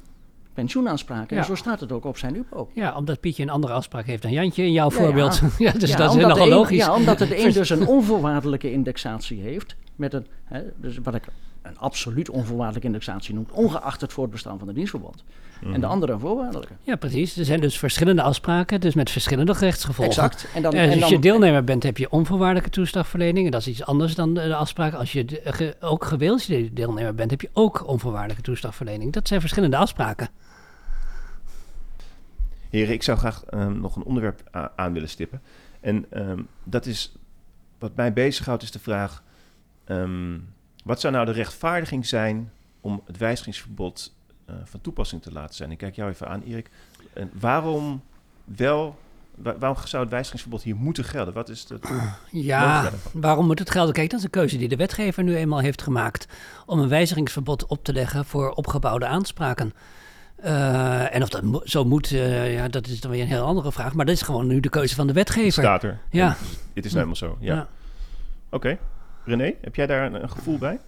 pensioenaanspraken. 0.53 1.35
Ja. 1.35 1.41
En 1.41 1.47
zo 1.47 1.55
staat 1.55 1.79
het 1.79 1.91
ook 1.91 2.05
op 2.05 2.17
zijn 2.17 2.35
UPO. 2.35 2.69
ja, 2.73 2.95
omdat 2.95 3.19
Pietje 3.19 3.43
een 3.43 3.49
andere 3.49 3.73
afspraak 3.73 4.05
heeft 4.05 4.21
dan 4.21 4.31
Jantje 4.31 4.63
in 4.63 4.71
jouw 4.71 4.89
Ja, 4.89 4.95
voorbeeld. 4.95 5.41
Ja, 5.57 5.71
dus 5.71 5.95
dat 5.95 6.15
is 6.15 6.21
nogal 6.21 6.43
een- 6.43 6.49
logisch. 6.49 6.77
Ja, 6.77 6.95
omdat 6.95 7.17
de 7.17 7.39
een 7.45 7.53
dus 7.53 7.69
een 7.69 7.87
onvoorwaardelijke 7.87 8.71
indexatie 8.71 9.41
heeft. 9.41 9.75
Met 9.95 10.13
een, 10.13 10.27
hè, 10.43 10.61
dus 10.77 10.97
wat 11.03 11.15
ik 11.15 11.23
een 11.69 11.77
absoluut 11.77 12.29
onvoorwaardelijke 12.29 12.87
indexatie 12.87 13.33
noem, 13.33 13.47
ongeacht 13.51 14.01
het 14.01 14.13
voortbestaan 14.13 14.57
van 14.57 14.67
de 14.67 14.73
dienstverband. 14.73 15.23
En 15.73 15.79
de 15.81 15.85
andere 15.87 16.11
een 16.13 16.19
voorwaardelijke. 16.19 16.73
Ja, 16.81 16.95
precies. 16.95 17.37
Er 17.37 17.45
zijn 17.45 17.59
dus 17.61 17.77
verschillende 17.79 18.21
afspraken, 18.21 18.81
dus 18.81 18.93
met 18.93 19.09
verschillende 19.09 19.51
rechtsgevolgen. 19.53 20.23
Exact. 20.23 20.47
En 20.55 20.61
dan, 20.61 20.73
Eh, 20.73 20.83
en 20.83 20.89
als 20.91 20.99
dan, 20.99 21.09
je 21.09 21.19
deelnemer 21.19 21.63
bent, 21.63 21.83
heb 21.83 21.97
je 21.97 22.11
onvoorwaardelijke 22.11 22.69
toeslagverlening. 22.69 23.45
En 23.45 23.51
dat 23.51 23.61
is 23.61 23.67
iets 23.67 23.83
anders 23.85 24.15
dan 24.15 24.33
de 24.33 24.55
afspraak. 24.55 24.93
Als 24.93 25.11
je 25.11 25.25
de- 25.25 25.41
ge- 25.45 25.75
ook 25.79 26.05
gewilsde 26.05 26.73
deelnemer 26.73 27.15
bent, 27.15 27.31
heb 27.31 27.41
je 27.41 27.49
ook 27.53 27.87
onvoorwaardelijke 27.87 28.41
toeslagverlening. 28.43 29.13
Dat 29.13 29.27
zijn 29.27 29.39
verschillende 29.39 29.77
afspraken. 29.77 30.29
Heren, 32.69 32.93
ik 32.93 33.03
zou 33.03 33.17
graag 33.17 33.43
ehm, 33.43 33.79
nog 33.79 33.95
een 33.95 34.03
onderwerp 34.03 34.43
a- 34.55 34.71
aan 34.75 34.93
willen 34.93 35.09
stippen. 35.09 35.41
En 35.79 36.05
ehm, 36.09 36.41
dat 36.63 36.85
is, 36.85 37.13
wat 37.79 37.95
mij 37.95 38.13
bezighoudt, 38.13 38.63
is 38.63 38.71
de 38.71 38.79
vraag... 38.79 39.23
ehm, 39.85 40.37
wat 40.83 40.99
zou 40.99 41.13
nou 41.13 41.25
de 41.25 41.31
rechtvaardiging 41.31 42.05
zijn 42.05 42.51
om 42.81 43.01
het 43.05 43.17
wijzigingsverbod 43.17 44.13
eh, 44.45 44.55
van 44.63 44.81
toepassing 44.81 45.21
te 45.21 45.31
laten 45.31 45.55
zijn? 45.55 45.71
Ik 45.71 45.77
kijk 45.77 45.95
jou 45.95 46.09
even 46.09 46.27
aan, 46.27 46.41
Erik. 46.41 46.69
En 47.13 47.31
waarom 47.39 48.01
wel... 48.43 48.97
wa- 49.35 49.57
waarom 49.59 49.77
zou 49.87 50.03
het 50.03 50.11
wijzigingsverbod 50.11 50.61
hier 50.63 50.75
moeten 50.75 51.03
gelden? 51.03 51.33
Wat 51.33 51.49
is 51.49 51.65
het? 51.69 51.89
Ja, 52.31 52.91
waarom 53.13 53.45
moet 53.45 53.59
het 53.59 53.69
gelden? 53.71 53.93
Kijk, 53.93 54.09
dat 54.09 54.19
is 54.19 54.25
een 54.25 54.31
keuze 54.31 54.57
die 54.57 54.67
de 54.67 54.75
wetgever 54.75 55.23
nu 55.23 55.35
eenmaal 55.35 55.59
heeft 55.59 55.81
gemaakt. 55.81 56.27
Om 56.65 56.79
een 56.79 56.89
wijzigingsverbod 56.89 57.65
op 57.65 57.83
te 57.83 57.93
leggen 57.93 58.25
voor 58.25 58.49
opgebouwde 58.51 59.05
aanspraken. 59.05 59.73
Eh, 60.35 61.15
en 61.15 61.21
of 61.21 61.29
dat 61.29 61.41
mo- 61.43 61.61
zo 61.63 61.83
moet, 61.85 62.11
eh, 62.11 62.53
ja, 62.53 62.67
dat 62.67 62.87
is 62.87 62.99
dan 62.99 63.11
weer 63.11 63.21
een 63.21 63.27
heel 63.27 63.45
andere 63.45 63.71
vraag. 63.71 63.93
Maar 63.93 64.05
dat 64.05 64.15
is 64.15 64.21
gewoon 64.21 64.47
nu 64.47 64.59
de 64.59 64.69
keuze 64.69 64.95
van 64.95 65.07
de 65.07 65.13
wetgever. 65.13 65.51
staat 65.63 65.83
er. 65.83 65.99
Ja. 66.09 66.35
Dit 66.73 66.85
is 66.85 66.93
nou 66.93 67.05
helemaal 67.07 67.15
zo. 67.15 67.37
Ja. 67.39 67.53
Ja. 67.55 67.67
Oké. 68.49 68.77
René, 69.29 69.55
heb 69.61 69.75
jij 69.75 69.87
daar 69.87 70.13
een, 70.13 70.29
gevoel 70.29 70.57
bij? 70.57 70.79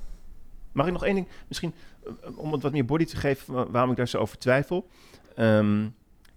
Mag 0.71 0.85
ik 0.85 0.91
nog 0.93 1.05
één 1.05 1.15
ding, 1.15 1.27
misschien 1.47 1.73
eh, 2.05 2.37
om 2.37 2.51
het 2.51 2.61
wat 2.61 2.71
meer 2.71 2.85
body 2.85 3.05
te 3.05 3.17
geven, 3.17 3.53
wa- 3.53 3.69
waarom 3.69 3.91
ik 3.91 3.97
daar 3.97 4.07
zo 4.07 4.17
over 4.17 4.37
twijfel. 4.37 4.89
Ehm, 5.35 5.85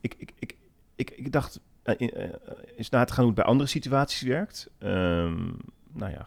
ik, 0.01 0.15
ik, 0.19 0.57
ik, 0.97 1.11
ik, 1.11 1.33
dacht 1.33 1.61
eh, 1.83 1.95
in, 1.99 2.11
eh, 2.11 2.29
eens 2.77 2.91
na 2.91 3.05
te 3.05 3.13
gaan 3.13 3.25
hoe 3.25 3.33
het 3.33 3.43
bij 3.43 3.51
andere 3.51 3.69
situaties 3.69 4.23
werkt. 4.23 4.71
Ehm, 4.79 5.43
nou 5.93 6.13
ja, 6.13 6.27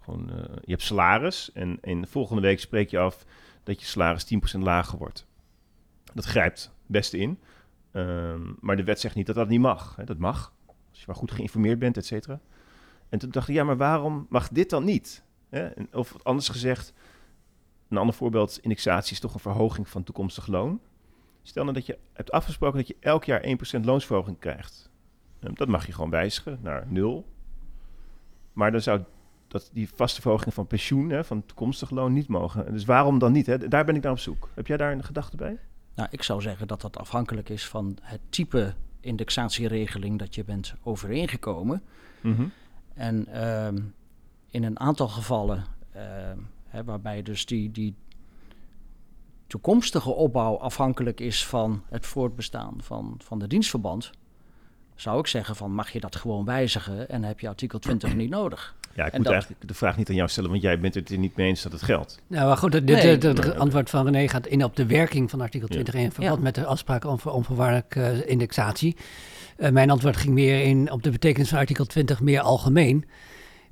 gewoon, 0.00 0.30
je 0.64 0.70
hebt 0.70 0.82
salaris 0.82 1.52
en, 1.52 1.78
en 1.80 2.08
volgende 2.08 2.42
week 2.42 2.60
spreek 2.60 2.90
je 2.90 2.98
af 2.98 3.24
dat 3.62 3.80
je 3.80 3.86
salaris 3.86 4.24
10% 4.56 4.58
lager 4.58 4.98
wordt. 4.98 5.26
Dat 6.14 6.24
grijpt 6.24 6.72
best 6.86 7.12
in. 7.12 7.38
Ehm, 7.92 8.40
maar 8.60 8.76
de 8.76 8.84
wet 8.84 9.00
zegt 9.00 9.14
niet 9.14 9.26
dat 9.26 9.34
dat 9.34 9.48
niet 9.48 9.60
mag. 9.60 9.96
Hè? 9.96 10.04
Dat 10.04 10.18
mag, 10.18 10.52
als 10.66 10.98
je 10.98 11.04
maar 11.06 11.16
goed 11.16 11.30
geïnformeerd 11.30 11.78
bent, 11.78 11.96
et 11.96 12.06
cetera. 12.06 12.40
En 13.08 13.18
toen 13.18 13.30
dacht 13.30 13.48
ik, 13.48 13.54
ja, 13.54 13.64
maar 13.64 13.76
waarom 13.76 14.26
mag 14.28 14.48
dit 14.48 14.70
dan 14.70 14.84
niet? 14.84 15.22
Of 15.92 16.16
anders 16.22 16.48
gezegd, 16.48 16.92
een 17.88 17.96
ander 17.96 18.14
voorbeeld, 18.14 18.58
indexatie 18.62 19.12
is 19.12 19.20
toch 19.20 19.34
een 19.34 19.40
verhoging 19.40 19.88
van 19.88 20.02
toekomstig 20.02 20.46
loon. 20.46 20.80
Stel 21.42 21.62
nou 21.62 21.74
dat 21.74 21.86
je 21.86 21.98
hebt 22.12 22.30
afgesproken 22.30 22.78
dat 22.78 22.88
je 22.88 22.96
elk 23.00 23.24
jaar 23.24 23.44
1% 23.76 23.80
loonsverhoging 23.84 24.38
krijgt. 24.38 24.90
Ehm, 25.40 25.54
dat 25.54 25.68
mag 25.68 25.86
je 25.86 25.92
gewoon 25.92 26.10
wijzigen 26.10 26.58
naar 26.62 26.86
nul. 26.88 27.26
Maar 28.52 28.72
dan 28.72 28.80
zou 28.80 29.02
dat 29.48 29.70
die 29.72 29.88
vaste 29.94 30.20
verhoging 30.20 30.54
van 30.54 30.66
pensioen, 30.66 31.10
hè, 31.10 31.24
van 31.24 31.46
toekomstig 31.46 31.90
loon, 31.90 32.12
niet 32.12 32.28
mogen. 32.28 32.72
Dus 32.72 32.84
waarom 32.84 33.18
dan 33.18 33.32
niet? 33.32 33.46
Hè? 33.46 33.68
Daar 33.68 33.84
ben 33.84 33.96
ik 33.96 34.02
naar 34.02 34.12
op 34.12 34.18
zoek. 34.18 34.48
Heb 34.54 34.66
jij 34.66 34.76
daar 34.76 34.92
een 34.92 35.04
gedachte 35.04 35.36
bij? 35.36 35.58
Nou, 35.94 36.08
ik 36.12 36.22
zou 36.22 36.40
zeggen 36.40 36.66
dat 36.66 36.80
dat 36.80 36.98
afhankelijk 36.98 37.48
is 37.48 37.68
van 37.68 37.98
het 38.02 38.20
type 38.28 38.74
indexatieregeling 39.00 40.18
dat 40.18 40.34
je 40.34 40.44
bent 40.44 40.74
overeengekomen. 40.82 41.82
Mm 42.20 42.52
En 42.98 43.26
ehm, 43.26 43.80
in 44.50 44.64
een 44.64 44.80
aantal 44.80 45.08
gevallen, 45.08 45.64
uh, 45.96 46.02
hè, 46.66 46.84
waarbij 46.84 47.22
dus 47.22 47.46
die, 47.46 47.70
die 47.70 47.94
toekomstige 49.46 50.10
opbouw 50.10 50.58
afhankelijk 50.58 51.20
is 51.20 51.46
van 51.46 51.82
het 51.88 52.06
voortbestaan 52.06 52.74
van, 52.82 53.14
van 53.24 53.38
de 53.38 53.46
dienstverband, 53.46 54.10
zou 55.00 55.18
ik 55.18 55.26
zeggen 55.26 55.56
van 55.56 55.72
mag 55.72 55.90
je 55.90 56.00
dat 56.00 56.16
gewoon 56.16 56.44
wijzigen 56.44 57.08
en 57.08 57.24
heb 57.24 57.40
je 57.40 57.48
artikel 57.48 57.78
20 57.78 58.14
niet 58.14 58.30
nodig. 58.30 58.74
Ja, 58.94 59.06
ik 59.06 59.16
moet 59.16 59.26
eigenlijk 59.26 59.68
de 59.68 59.74
vraag 59.74 59.96
niet 59.96 60.08
aan 60.08 60.14
jou 60.14 60.28
stellen, 60.28 60.50
want 60.50 60.62
jij 60.62 60.80
bent 60.80 60.94
het 60.94 61.10
er 61.10 61.18
niet 61.18 61.36
mee 61.36 61.46
eens 61.46 61.62
dat 61.62 61.72
het 61.72 61.82
geldt. 61.82 62.22
Nou, 62.26 62.46
maar 62.46 62.56
goed, 62.56 62.72
het 62.72 63.56
antwoord 63.56 63.90
van 63.90 64.04
René 64.04 64.28
gaat 64.28 64.46
in 64.46 64.64
op 64.64 64.76
de 64.76 64.86
werking 64.86 65.30
van 65.30 65.40
artikel 65.40 65.68
20 65.68 65.94
in 65.94 66.12
verband 66.12 66.42
met 66.42 66.54
de 66.54 66.64
afspraken 66.64 67.10
over 67.10 67.30
onvoorwaardelijke 67.30 68.26
indexatie. 68.26 68.96
Uh, 69.58 69.68
mijn 69.68 69.90
antwoord 69.90 70.16
ging 70.16 70.34
meer 70.34 70.62
in 70.62 70.90
op 70.90 71.02
de 71.02 71.10
betekenis 71.10 71.48
van 71.48 71.58
artikel 71.58 71.84
20 71.84 72.20
meer 72.20 72.40
algemeen. 72.40 73.04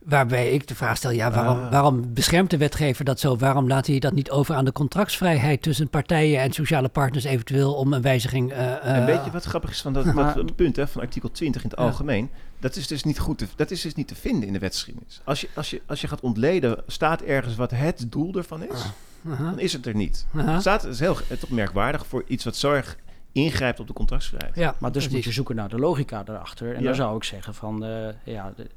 Waarbij 0.07 0.51
ik 0.51 0.67
de 0.69 0.75
vraag 0.75 0.97
stel, 0.97 1.11
ja, 1.11 1.31
waarom, 1.31 1.59
ah. 1.59 1.71
waarom 1.71 2.15
beschermt 2.15 2.51
de 2.51 2.57
wetgever 2.57 3.05
dat 3.05 3.21
zo? 3.21 3.37
Waarom 3.37 3.69
laat 3.69 3.87
hij 3.87 3.99
dat 3.99 4.13
niet 4.13 4.31
over 4.31 4.55
aan 4.55 4.65
de 4.65 4.73
contractsvrijheid 4.73 5.63
tussen 5.63 5.89
partijen 5.89 6.41
en 6.41 6.53
sociale 6.53 6.89
partners 6.89 7.25
eventueel 7.25 7.75
om 7.75 7.93
een 7.93 8.03
wijziging... 8.03 8.53
Uh, 8.53 8.85
en 8.85 9.05
weet 9.05 9.25
je 9.25 9.31
wat 9.31 9.45
grappig 9.45 9.71
is 9.71 9.81
van 9.81 9.93
dat, 9.93 10.05
het 10.05 10.57
punt 10.57 10.77
hè, 10.77 10.89
van 10.89 11.01
artikel 11.01 11.31
20 11.31 11.63
in 11.63 11.71
het 11.71 11.79
algemeen? 11.79 12.31
Dat 12.59 12.77
is 12.77 12.87
dus 12.87 13.05
niet 13.05 13.19
goed 13.19 13.39
te, 13.39 13.47
dat 13.57 13.71
is 13.71 13.81
dus 13.81 13.95
niet 13.95 14.09
te 14.09 14.15
vinden 14.15 14.47
in 14.47 14.53
de 14.53 14.59
wetgeschiedenis. 14.59 15.21
Als 15.25 15.41
je, 15.41 15.49
als, 15.55 15.71
je, 15.71 15.83
als 15.87 16.01
je 16.01 16.09
gaat 16.09 16.21
ontleden, 16.21 16.83
staat 16.87 17.23
ergens 17.23 17.57
wat 17.57 17.71
het 17.71 18.07
doel 18.09 18.35
ervan 18.35 18.63
is, 18.63 18.85
ah. 19.25 19.41
dan 19.41 19.59
is 19.59 19.73
het 19.73 19.87
er 19.87 19.95
niet. 19.95 20.27
Het 20.37 20.61
staat, 20.61 20.83
het 20.83 20.93
is 20.93 21.01
heel 21.01 21.17
het 21.29 21.51
merkwaardig 21.51 22.07
voor 22.07 22.25
iets 22.27 22.45
wat 22.45 22.57
zorg 22.57 22.97
ingrijpt 23.33 23.81
op 23.81 23.87
de 23.87 23.93
contractsvrijheid. 23.93 24.55
Ja, 24.55 24.75
maar 24.79 24.93
dus 24.93 25.09
moet 25.09 25.25
je 25.25 25.33
zoeken 25.33 25.57
naar 25.57 25.69
de 25.69 25.79
logica 25.79 26.23
erachter. 26.27 26.75
En 26.75 26.83
dan 26.83 26.95
zou 26.95 27.17
ik 27.17 27.25
zeggen 27.25 27.55
van, 27.55 27.85
uh, 27.85 28.09
ja... 28.25 28.53
De, 28.57 28.63
eh, 28.63 28.69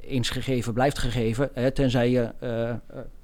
eens 0.00 0.30
gegeven 0.30 0.72
blijft 0.72 0.98
gegeven, 0.98 1.50
hè, 1.54 1.70
tenzij 1.70 2.10
je 2.10 2.32
eh, 2.40 2.70
eh, 2.70 2.76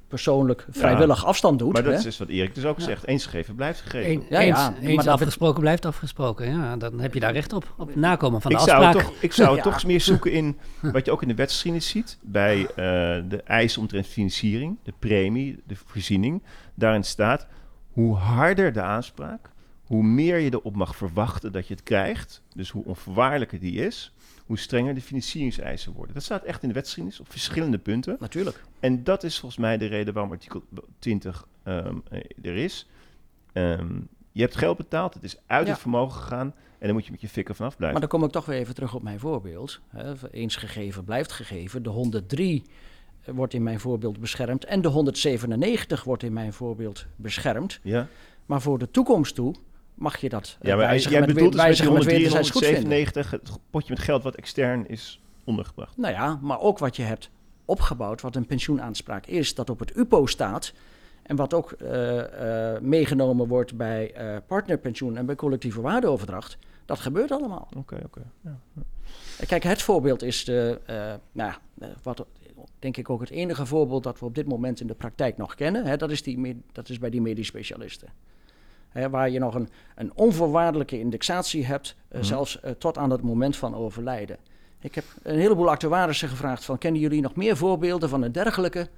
persoonlijk 0.08 0.66
vrijwillig 0.70 1.24
afstand 1.24 1.58
doet. 1.58 1.72
Maar 1.72 1.82
dat 1.82 2.04
is 2.04 2.18
wat 2.18 2.28
Erik 2.28 2.54
dus 2.54 2.64
ook 2.64 2.80
zegt. 2.80 3.06
Eens 3.06 3.24
gegeven 3.24 3.54
blijft 3.54 3.80
gegeven. 3.80 4.24
Ja, 4.30 4.40
ja, 4.40 4.74
eens, 4.80 5.06
afgesproken 5.06 5.60
blijft 5.60 5.84
afgesproken. 5.84 6.50
Ja, 6.50 6.76
dan 6.76 7.00
heb 7.00 7.14
je 7.14 7.20
daar 7.20 7.32
recht 7.32 7.52
op. 7.52 7.74
Op 7.76 7.94
nakomen 7.94 8.40
van 8.40 8.50
de 8.50 8.56
ik 8.56 8.62
afspraak. 8.62 8.92
Zou 8.92 9.04
toch, 9.04 9.14
ik 9.20 9.32
zou 9.32 9.56
ja. 9.56 9.62
toch 9.62 9.84
meer 9.84 10.00
zoeken 10.10 10.32
in 10.32 10.58
wat 10.80 11.04
je 11.04 11.10
ook 11.10 11.22
in 11.22 11.28
de 11.28 11.34
wetsgeschiedenis 11.34 11.88
ziet. 11.88 12.18
Bij 12.22 12.66
de 13.28 13.42
eisen 13.44 13.80
omtrent 13.80 14.06
financiering, 14.06 14.78
de 14.82 14.92
premie, 14.98 15.62
de 15.66 15.76
voorziening. 15.76 16.42
Daarin 16.74 17.04
staat 17.04 17.46
hoe 17.92 18.16
harder 18.16 18.72
de 18.72 18.82
aanspraak, 18.82 19.50
hoe 19.84 20.02
meer 20.02 20.38
je 20.38 20.52
erop 20.52 20.76
mag 20.76 20.96
verwachten 20.96 21.52
dat 21.52 21.66
je 21.66 21.74
het 21.74 21.82
krijgt. 21.82 22.42
Dus 22.54 22.70
hoe 22.70 22.84
onvoorwaardelijker 22.84 23.60
die 23.60 23.74
is 23.74 24.12
hoe 24.50 24.58
strenger 24.58 24.94
de 24.94 25.00
financieringseisen 25.00 25.92
worden. 25.92 26.14
Dat 26.14 26.22
staat 26.22 26.44
echt 26.44 26.62
in 26.62 26.68
de 26.68 26.74
wetgeschiedenis 26.74 27.20
op 27.20 27.30
verschillende 27.30 27.78
punten. 27.78 28.16
Natuurlijk. 28.20 28.64
En 28.80 29.04
dat 29.04 29.24
is 29.24 29.38
volgens 29.38 29.60
mij 29.60 29.78
de 29.78 29.86
reden 29.86 30.14
waarom 30.14 30.32
artikel 30.32 30.62
20 30.98 31.46
ehm, 31.62 31.96
eh, 32.08 32.20
er 32.42 32.56
is. 32.56 32.88
Ehm, 33.52 34.00
je 34.32 34.40
hebt 34.40 34.56
geld 34.56 34.76
betaald, 34.76 35.14
het 35.14 35.22
is 35.22 35.36
uit 35.46 35.68
het 35.68 35.78
vermogen 35.78 36.20
gegaan 36.20 36.54
en 36.78 36.86
dan 36.86 36.92
moet 36.92 37.04
je 37.04 37.10
met 37.10 37.20
je 37.20 37.28
fikken 37.28 37.54
vanaf 37.54 37.76
blijven. 37.76 38.00
Maar 38.00 38.08
dan 38.08 38.18
kom 38.18 38.28
ik 38.28 38.34
toch 38.34 38.46
weer 38.46 38.58
even 38.58 38.74
terug 38.74 38.94
op 38.94 39.02
mijn 39.02 39.18
voorbeeld. 39.18 39.80
Eens 40.30 40.56
gegeven 40.56 41.04
blijft 41.04 41.32
gegeven. 41.32 41.82
De 41.82 41.90
103 41.90 42.62
eh, 43.20 43.34
wordt 43.34 43.54
in 43.54 43.62
mijn 43.62 43.80
voorbeeld 43.80 44.20
beschermd 44.20 44.64
en 44.64 44.82
de 44.82 44.88
197 44.88 46.04
wordt 46.04 46.22
in 46.22 46.32
mijn 46.32 46.52
voorbeeld 46.52 47.06
beschermd. 47.16 47.80
Ja. 47.82 48.08
Maar 48.46 48.60
voor 48.60 48.78
de 48.78 48.90
toekomst 48.90 49.34
toe 49.34 49.54
mag 49.94 50.16
je 50.16 50.28
dat 50.28 50.56
ja, 50.60 50.76
maar 50.76 50.98
jij 50.98 51.20
met, 51.20 51.34
bedoelt 51.34 51.52
dus 51.52 51.80
met 51.80 51.88
197 51.88 53.30
het 53.30 53.50
potje 53.70 53.94
met 53.94 54.02
geld 54.02 54.22
wat 54.22 54.34
extern 54.34 54.88
is 54.88 55.20
ondergebracht. 55.44 55.96
Nou 55.96 56.14
ja, 56.14 56.38
maar 56.42 56.60
ook 56.60 56.78
wat 56.78 56.96
je 56.96 57.02
hebt 57.02 57.30
opgebouwd, 57.64 58.20
wat 58.20 58.36
een 58.36 58.46
pensioenaanspraak 58.46 59.26
is, 59.26 59.54
dat 59.54 59.70
op 59.70 59.78
het 59.78 59.96
UPO 59.96 60.26
staat 60.26 60.72
en 61.22 61.36
wat 61.36 61.54
ook 61.54 61.74
uh, 61.82 62.16
uh, 62.16 62.78
meegenomen 62.80 63.48
wordt 63.48 63.76
bij 63.76 64.32
uh, 64.32 64.36
partnerpensioen 64.46 65.16
en 65.16 65.26
bij 65.26 65.34
collectieve 65.34 65.80
waardeoverdracht, 65.80 66.58
dat 66.84 66.98
gebeurt 66.98 67.30
allemaal. 67.30 67.68
Oké, 67.76 68.00
oké. 68.04 68.22
Ja. 68.40 68.58
Kijk, 69.46 69.62
het 69.62 69.82
voorbeeld 69.82 70.22
is 70.22 70.44
de, 70.44 70.80
nou, 71.32 71.52
wat 72.02 72.26
denk 72.78 72.96
ik 72.96 73.10
ook 73.10 73.20
het 73.20 73.30
enige 73.30 73.66
voorbeeld 73.66 74.02
dat 74.02 74.18
we 74.18 74.24
op 74.24 74.34
dit 74.34 74.46
moment 74.46 74.80
in 74.80 74.86
de 74.86 74.94
praktijk 74.94 75.36
nog 75.36 75.54
kennen. 75.54 75.86
Hè, 75.86 75.96
dat, 75.96 76.10
is 76.10 76.22
die, 76.22 76.62
dat 76.72 76.88
is 76.88 76.98
bij 76.98 77.10
die 77.10 77.20
medisch 77.20 77.46
specialisten. 77.46 78.08
Hè, 78.90 79.10
waar 79.10 79.30
je 79.30 79.38
nog 79.38 79.54
een, 79.54 79.68
een 79.94 80.12
onvoorwaardelijke 80.14 80.98
indexatie 80.98 81.66
hebt, 81.66 81.96
uh, 82.10 82.18
mm. 82.18 82.24
zelfs 82.24 82.60
uh, 82.64 82.70
tot 82.70 82.98
aan 82.98 83.10
het 83.10 83.22
moment 83.22 83.56
van 83.56 83.74
overlijden. 83.74 84.36
Ik 84.80 84.94
heb 84.94 85.04
een 85.22 85.38
heleboel 85.38 85.70
actuarissen 85.70 86.28
gevraagd 86.28 86.64
van, 86.64 86.78
kennen 86.78 87.00
jullie 87.00 87.20
nog 87.20 87.36
meer 87.36 87.56
voorbeelden 87.56 88.08
van 88.08 88.22
een 88.22 88.32
dergelijke 88.32 88.88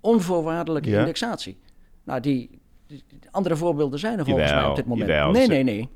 onvoorwaardelijke 0.00 0.90
ja. 0.90 0.98
indexatie? 0.98 1.58
Nou, 2.04 2.20
die, 2.20 2.60
die, 2.86 3.04
andere 3.30 3.56
voorbeelden 3.56 3.98
zijn 3.98 4.18
er 4.18 4.24
volgens 4.24 4.52
mij 4.52 4.64
op 4.64 4.76
dit 4.76 4.86
moment. 4.86 5.08
Jawel, 5.08 5.30
nee, 5.30 5.48
nee, 5.48 5.62
nee. 5.62 5.88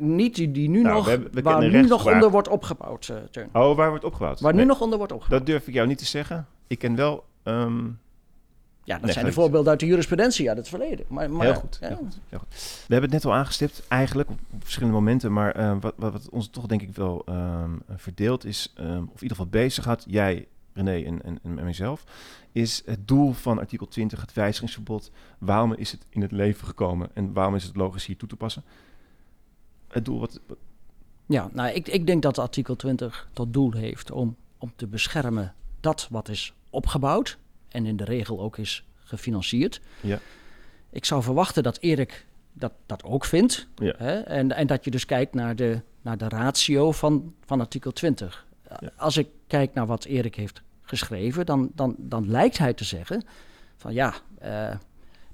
Niet 0.00 0.34
die, 0.34 0.50
die 0.50 0.68
nu 0.68 0.82
nou, 0.82 0.94
nog, 0.94 1.06
we, 1.06 1.28
we 1.32 1.42
waar 1.42 1.68
nu 1.68 1.82
nog 1.82 2.12
onder 2.12 2.30
wordt 2.30 2.48
opgebouwd, 2.48 3.12
uh, 3.36 3.44
Oh, 3.52 3.76
waar 3.76 3.88
wordt 3.88 4.04
opgebouwd? 4.04 4.40
Waar 4.40 4.52
nee, 4.52 4.62
nu 4.62 4.68
nog 4.68 4.80
onder 4.80 4.98
wordt 4.98 5.12
opgebouwd. 5.12 5.46
Dat 5.46 5.54
durf 5.54 5.68
ik 5.68 5.74
jou 5.74 5.88
niet 5.88 5.98
te 5.98 6.04
zeggen. 6.04 6.46
Ik 6.66 6.78
ken 6.78 6.96
wel 6.96 7.24
um, 7.44 7.98
ja, 8.84 8.98
dat 8.98 9.12
zijn 9.12 9.24
de 9.24 9.32
voorbeelden 9.32 9.70
uit 9.70 9.80
de 9.80 9.86
jurisprudentie 9.86 10.48
uit 10.48 10.58
het 10.58 10.68
verleden. 10.68 11.04
Maar, 11.08 11.30
maar 11.30 11.46
heel, 11.46 11.54
goed, 11.54 11.78
heel, 11.80 11.96
goed, 11.96 12.18
heel, 12.28 12.38
goed, 12.38 12.48
We 12.86 12.92
hebben 12.92 13.10
het 13.10 13.22
net 13.22 13.32
al 13.32 13.38
aangestipt, 13.38 13.86
eigenlijk 13.88 14.30
op, 14.30 14.38
verschillende 14.58 14.94
momenten. 14.94 15.32
Maar 15.32 15.60
uh, 15.60 15.76
wat, 15.80 15.94
wat, 15.96 16.28
ons 16.30 16.48
toch 16.48 16.66
denk 16.66 16.82
ik 16.82 16.94
wel 16.94 17.24
um, 17.28 17.82
verdeeld 17.96 18.44
is, 18.44 18.72
um, 18.80 18.86
of 18.86 19.16
in 19.16 19.22
ieder 19.22 19.36
geval 19.36 19.46
bezig 19.46 19.84
had, 19.84 20.04
jij, 20.08 20.46
René 20.72 21.02
en, 21.02 21.22
en, 21.22 21.38
en 21.42 21.54
mijzelf, 21.54 22.04
is 22.52 22.82
het 22.84 23.08
doel 23.08 23.32
van 23.32 23.58
artikel 23.58 23.88
20, 23.88 24.20
het 24.20 24.32
wijzigingsverbod. 24.32 25.10
Waarom 25.38 25.74
is 25.74 25.92
het 25.92 26.06
in 26.08 26.22
het 26.22 26.32
leven 26.32 26.66
gekomen 26.66 27.10
en 27.14 27.32
waarom 27.32 27.54
is 27.54 27.64
het 27.64 27.76
logisch 27.76 28.06
hier 28.06 28.16
toe 28.16 28.28
te 28.28 28.36
passen? 28.36 28.64
Het 29.88 30.04
doel 30.04 30.20
wat... 30.20 30.40
wat... 30.46 30.58
Ja, 31.26 31.48
nou, 31.52 31.70
ik, 31.70 31.88
ik 31.88 32.06
denk 32.06 32.22
dat 32.22 32.38
artikel 32.38 32.76
20 32.76 33.28
tot 33.32 33.52
doel 33.52 33.72
heeft 33.72 34.10
om, 34.10 34.36
om 34.58 34.72
te 34.76 34.86
beschermen 34.86 35.54
dat 35.80 36.08
wat 36.10 36.28
is 36.28 36.54
opgebouwd 36.70 37.38
en 37.72 37.86
in 37.86 37.96
de 37.96 38.04
regel 38.04 38.40
ook 38.40 38.58
is 38.58 38.84
gefinancierd. 38.98 39.80
Ja. 40.00 40.18
Ik 40.90 41.04
zou 41.04 41.22
verwachten 41.22 41.62
dat 41.62 41.78
Erik 41.78 42.26
dat, 42.52 42.72
dat 42.86 43.04
ook 43.04 43.24
vindt. 43.24 43.68
Ja. 43.74 43.94
Hè? 43.96 44.20
En, 44.20 44.52
en 44.52 44.66
dat 44.66 44.84
je 44.84 44.90
dus 44.90 45.06
kijkt 45.06 45.34
naar 45.34 45.56
de, 45.56 45.80
naar 46.02 46.18
de 46.18 46.28
ratio 46.28 46.92
van, 46.92 47.34
van 47.44 47.60
artikel 47.60 47.92
20. 47.92 48.46
Als 48.96 49.16
ik 49.16 49.28
kijk 49.46 49.74
naar 49.74 49.86
wat 49.86 50.04
Erik 50.04 50.34
heeft 50.34 50.62
geschreven, 50.82 51.46
dan, 51.46 51.70
dan, 51.74 51.94
dan 51.98 52.30
lijkt 52.30 52.58
hij 52.58 52.72
te 52.72 52.84
zeggen 52.84 53.24
van 53.76 53.92
ja, 53.92 54.14
uh, 54.44 54.74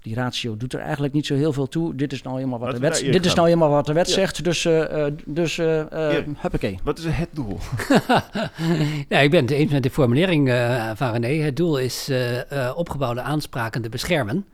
die 0.09 0.17
ratio 0.17 0.57
doet 0.57 0.73
er 0.73 0.81
eigenlijk 0.81 1.13
niet 1.13 1.27
zo 1.27 1.35
heel 1.35 1.53
veel 1.53 1.69
toe. 1.69 1.95
Dit 1.95 2.13
is 2.13 2.23
nou 2.23 2.41
eenmaal 2.41 2.59
wat, 2.59 2.73
de 2.73 2.79
wet, 2.79 2.99
dit 3.13 3.25
is 3.25 3.35
nou 3.35 3.49
eenmaal 3.49 3.71
wat 3.71 3.87
de 3.87 3.93
wet 3.93 4.11
zegt. 4.11 4.45
Dus, 4.45 4.65
uh, 4.65 5.05
dus 5.25 5.59
uh, 5.59 5.83
huppakee. 6.37 6.79
Wat 6.85 6.99
is 6.99 7.05
het 7.09 7.29
doel? 7.33 7.59
nou, 9.09 9.25
ik 9.25 9.31
ben 9.31 9.41
het 9.41 9.51
eens 9.51 9.73
met 9.73 9.83
de 9.83 9.91
formulering 9.91 10.49
van 10.95 11.13
René. 11.13 11.43
Het 11.43 11.57
doel 11.57 11.79
is 11.79 12.11
opgebouwde 12.75 13.21
aanspraken 13.21 13.83
te 13.83 13.89
beschermen 13.89 14.47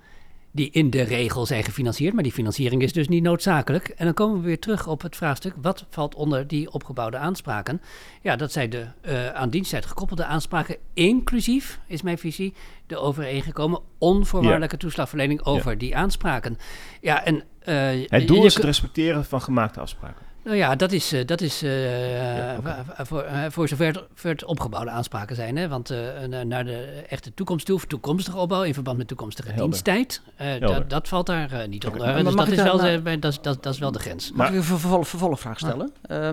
die 0.54 0.70
in 0.70 0.90
de 0.90 1.02
regel 1.02 1.46
zijn 1.46 1.64
gefinancierd, 1.64 2.14
maar 2.14 2.22
die 2.22 2.32
financiering 2.32 2.82
is 2.82 2.92
dus 2.92 3.08
niet 3.08 3.22
noodzakelijk. 3.22 3.88
En 3.88 4.04
dan 4.04 4.14
komen 4.14 4.40
we 4.40 4.46
weer 4.46 4.58
terug 4.58 4.86
op 4.86 5.02
het 5.02 5.16
vraagstuk, 5.16 5.54
wat 5.62 5.86
valt 5.90 6.14
onder 6.14 6.46
die 6.46 6.72
opgebouwde 6.72 7.16
aanspraken? 7.16 7.80
Ja, 8.22 8.36
dat 8.36 8.52
zijn 8.52 8.70
de 8.70 8.86
uh, 9.02 9.28
aan 9.28 9.50
diensttijd 9.50 9.86
gekoppelde 9.86 10.24
aanspraken, 10.24 10.76
inclusief, 10.92 11.80
is 11.86 12.02
mijn 12.02 12.18
visie, 12.18 12.54
de 12.86 12.96
overeengekomen 12.96 13.80
onvoorwaardelijke 13.98 14.76
toeslagverlening 14.76 15.44
over 15.44 15.78
die 15.78 15.96
aanspraken. 15.96 16.58
Ja, 17.00 17.24
en, 17.24 17.42
uh, 17.68 18.08
het 18.08 18.28
doel 18.28 18.44
is 18.44 18.54
het 18.54 18.64
respecteren 18.64 19.24
van 19.24 19.40
gemaakte 19.40 19.80
afspraken. 19.80 20.33
Nou 20.44 20.56
ja, 20.56 20.76
dat 20.76 20.92
is, 20.92 21.12
eh, 21.12 21.26
dat 21.26 21.40
is 21.40 21.62
eh, 21.62 22.36
Ja, 22.36 22.60
wa- 22.62 22.84
voor, 23.04 23.22
eh, 23.22 23.44
voor 23.48 23.68
zover 23.68 23.86
het, 23.86 24.02
voor 24.14 24.30
het 24.30 24.44
opgebouwde 24.44 24.90
aanspraken 24.90 25.36
zijn. 25.36 25.56
Hè? 25.56 25.68
Want 25.68 25.90
eh, 25.90 25.98
na- 26.28 26.42
naar 26.42 26.64
de 26.64 27.04
echte 27.08 27.34
toekomst 27.34 27.66
toe, 27.66 27.74
of 27.76 27.84
toekomstige 27.84 28.36
opbouw 28.36 28.62
in 28.62 28.74
verband 28.74 28.98
met 28.98 29.08
toekomstige 29.08 29.48
Helder. 29.48 29.64
diensttijd, 29.64 30.22
eh, 30.36 30.60
dat, 30.60 30.90
dat 30.90 31.08
valt 31.08 31.26
daar 31.26 31.52
eh, 31.52 31.68
niet 31.68 31.86
onder. 31.86 32.24
Dus 32.24 32.34
dat 32.34 32.48
is, 32.48 32.62
wel, 32.62 32.76
nou- 32.76 32.96
de- 32.96 33.02
bij- 33.02 33.18
dat, 33.18 33.32
is- 33.32 33.40
dat, 33.40 33.62
dat 33.62 33.72
is 33.72 33.78
wel 33.78 33.92
de 33.92 33.98
grens. 33.98 34.28
Mag 34.28 34.36
Maar- 34.38 34.48
ik 34.48 34.54
een 34.54 34.62
vervolg, 34.62 35.08
vervolgvraag 35.08 35.58
stellen? 35.58 35.92
Eh, 36.02 36.30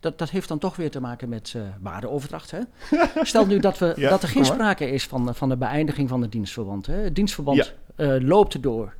dat, 0.00 0.18
dat 0.18 0.30
heeft 0.30 0.48
dan 0.48 0.58
toch 0.58 0.76
weer 0.76 0.90
te 0.90 1.00
maken 1.00 1.28
met 1.28 1.52
eh 1.56 1.62
waardeoverdracht. 1.80 2.50
Hè? 2.50 2.58
Stel 3.22 3.46
nu 3.46 3.58
dat, 3.58 3.78
we, 3.78 3.92
Ja, 3.96 4.10
dat 4.10 4.22
er 4.22 4.28
geen 4.28 4.44
sprake 4.44 4.90
is 4.90 5.04
van, 5.06 5.34
van 5.34 5.48
de 5.48 5.56
beëindiging 5.56 6.08
van 6.08 6.22
het 6.22 6.32
dienstverband. 6.32 6.86
Hè? 6.86 6.94
Het 6.94 7.14
dienstverband 7.14 7.72
eh, 7.96 8.14
loopt 8.18 8.62
door. 8.62 8.94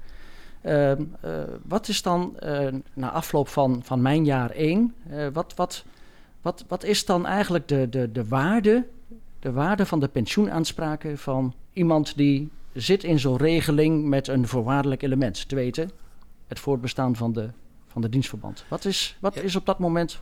Ehm, 0.63 1.03
eh, 1.21 1.31
wat 1.65 1.89
is 1.89 2.03
dan 2.03 2.39
eh, 2.39 2.69
na 2.93 3.11
afloop 3.11 3.49
van, 3.49 3.81
van 3.85 4.03
mijn 4.03 4.25
jaar 4.25 4.51
één, 4.51 4.95
eh, 5.11 5.27
wat, 5.33 5.55
wat, 5.55 5.85
wat, 6.43 6.65
wat 6.69 6.85
is 6.85 7.05
dan 7.05 7.27
eigenlijk 7.27 7.69
de, 7.69 7.89
de, 7.89 8.13
de, 8.13 8.29
waarde, 8.29 8.87
de 9.39 9.53
waarde 9.53 9.87
van 9.87 10.01
de 10.01 10.09
pensioenaanspraken 10.09 11.19
van 11.19 11.55
iemand 11.73 12.17
die 12.17 12.51
zit 12.73 13.05
in 13.05 13.19
zo'n 13.19 13.37
regeling 13.37 14.05
met 14.05 14.29
een 14.29 14.47
voorwaardelijk 14.49 15.03
element? 15.03 15.49
Te 15.49 15.55
weten, 15.55 15.91
het 16.47 16.59
voortbestaan 16.59 17.17
van 17.17 17.33
de, 17.33 17.49
van 17.87 18.03
de 18.03 18.09
dienstverband. 18.09 18.65
Wat 18.69 18.85
is, 18.85 19.17
wat 19.21 19.35
Ja. 19.35 19.41
is 19.41 19.57
op 19.57 19.67
dat 19.67 19.79
moment, 19.79 20.21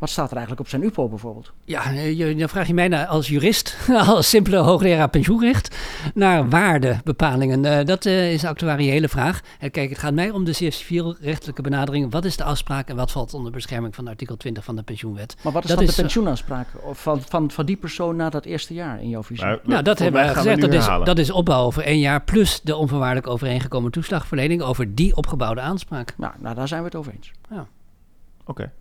wat 0.00 0.10
staat 0.10 0.30
er 0.30 0.36
eigenlijk 0.36 0.60
op 0.60 0.68
zijn 0.68 0.82
UPO 0.82 1.08
bijvoorbeeld? 1.08 1.52
Ja, 1.64 1.84
eh, 1.84 2.18
je, 2.18 2.34
dan 2.34 2.48
vraag 2.48 2.66
je 2.66 2.74
mij 2.74 2.88
naar, 2.88 3.06
als 3.06 3.28
jurist, 3.28 3.76
als 4.06 4.28
simpele 4.28 4.56
hoogleraar 4.56 5.08
pensioenrecht, 5.08 5.76
naar 6.14 6.48
waardebepalingen. 6.48 7.64
Eh, 7.64 7.84
dat 7.84 8.06
eh, 8.06 8.32
is 8.32 8.42
een 8.42 8.48
actuariële 8.48 9.08
vraag. 9.08 9.40
Kijk, 9.70 9.90
het 9.90 9.98
gaat 9.98 10.14
mij 10.14 10.30
om 10.30 10.44
de 10.44 10.52
zeer 10.52 10.72
civielrechtelijke 10.72 11.62
benadering. 11.62 12.12
Wat 12.12 12.24
is 12.24 12.36
de 12.36 12.44
afspraak 12.44 12.88
en 12.88 12.96
wat 12.96 13.10
valt 13.10 13.34
onder 13.34 13.52
bescherming 13.52 13.94
van 13.94 14.08
artikel 14.08 14.36
20 14.36 14.64
van 14.64 14.76
de 14.76 14.82
pensioenwet? 14.82 15.36
Maar 15.42 15.52
wat 15.52 15.62
is 15.62 15.68
Dat 15.68 15.78
dan 15.78 15.88
is, 15.88 15.94
de 15.94 16.02
pensioenaanspraak 16.02 16.68
van, 16.92 17.22
van, 17.22 17.50
van 17.50 17.66
die 17.66 17.76
persoon 17.76 18.16
na 18.16 18.30
dat 18.30 18.44
eerste 18.44 18.74
jaar 18.74 19.02
in 19.02 19.08
jouw 19.08 19.22
visie? 19.22 19.44
Maar 19.44 19.58
Nou, 19.64 19.82
dat 19.82 19.98
hebben 19.98 20.26
we 20.26 20.34
gezegd. 20.34 20.60
Dat 20.60 20.72
is, 20.72 20.86
dat 21.04 21.18
is 21.18 21.30
opbouw 21.30 21.64
over 21.64 21.82
één 21.82 21.98
jaar 21.98 22.22
plus 22.22 22.60
de 22.60 22.76
onvoorwaardelijk 22.76 23.26
overeengekomen 23.26 23.90
toeslagverlening 23.90 24.62
over 24.62 24.94
die 24.94 25.16
opgebouwde 25.16 25.60
aanspraak. 25.60 26.14
Nou, 26.16 26.32
nou, 26.38 26.54
daar 26.54 26.68
zijn 26.68 26.80
we 26.80 26.86
het 26.86 26.96
over 26.96 27.12
eens. 27.12 27.32
Oké. 28.46 28.72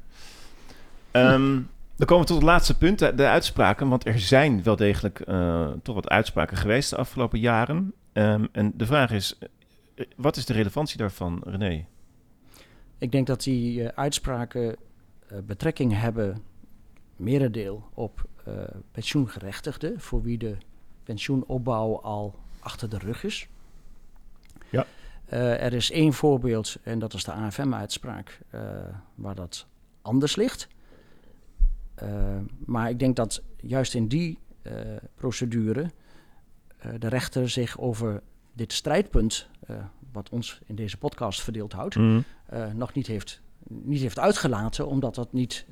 Ehm, 1.11 1.61
dan 1.95 2.07
komen 2.07 2.19
we 2.19 2.31
tot 2.31 2.37
het 2.37 2.45
laatste 2.45 2.77
punt, 2.77 2.99
de, 2.99 3.15
de 3.15 3.27
uitspraken. 3.27 3.89
Want 3.89 4.05
er 4.05 4.19
zijn 4.19 4.63
wel 4.63 4.75
degelijk 4.75 5.19
eh, 5.19 5.69
toch 5.83 5.95
wat 5.95 6.09
uitspraken 6.09 6.57
geweest 6.57 6.89
de 6.89 6.95
afgelopen 6.95 7.39
jaren. 7.39 7.93
Ehm, 8.13 8.45
en 8.51 8.71
de 8.75 8.85
vraag 8.85 9.11
is, 9.11 9.37
eh, 9.95 10.05
wat 10.15 10.37
is 10.37 10.45
de 10.45 10.53
relevantie 10.53 10.97
daarvan, 10.97 11.41
René? 11.45 11.85
Ik 12.97 13.11
denk 13.11 13.27
dat 13.27 13.43
die 13.43 13.83
eh, 13.83 13.97
uitspraken 14.03 14.75
eh, 15.27 15.37
betrekking 15.45 15.99
hebben, 15.99 16.41
merendeel, 17.15 17.89
op 17.93 18.27
eh, 18.45 18.53
pensioengerechtigden, 18.91 19.99
voor 19.99 20.21
wie 20.21 20.37
de 20.37 20.57
pensioenopbouw 21.03 21.99
al 22.01 22.35
achter 22.59 22.89
de 22.89 22.97
rug 22.97 23.23
is. 23.23 23.47
Ja. 24.69 24.85
Eh, 25.25 25.63
er 25.63 25.73
is 25.73 25.91
één 25.91 26.13
voorbeeld, 26.13 26.77
en 26.83 26.99
dat 26.99 27.13
is 27.13 27.23
de 27.23 27.31
AFM-uitspraak, 27.31 28.39
eh, 28.49 28.61
waar 29.15 29.35
dat 29.35 29.65
anders 30.01 30.35
ligt. 30.35 30.67
Eh, 31.99 32.07
maar 32.65 32.89
ik 32.89 32.99
denk 32.99 33.15
dat 33.15 33.41
juist 33.57 33.93
in 33.93 34.07
die 34.07 34.39
eh, 34.61 34.73
procedure 35.15 35.89
eh, 36.77 36.91
de 36.99 37.07
rechter 37.07 37.49
zich 37.49 37.79
over 37.79 38.21
dit 38.53 38.73
strijdpunt, 38.73 39.47
wat 40.11 40.29
ons 40.29 40.59
in 40.65 40.75
deze 40.75 40.97
podcast 40.97 41.41
verdeeld 41.41 41.73
houdt, 41.73 41.95
Mm. 41.95 42.23
eh, 42.45 42.71
nog 42.73 42.93
niet 42.93 43.07
heeft, 43.07 43.41
niet 43.67 44.01
heeft 44.01 44.19
uitgelaten, 44.19 44.87
omdat 44.87 45.15
dat 45.15 45.33
niet 45.33 45.65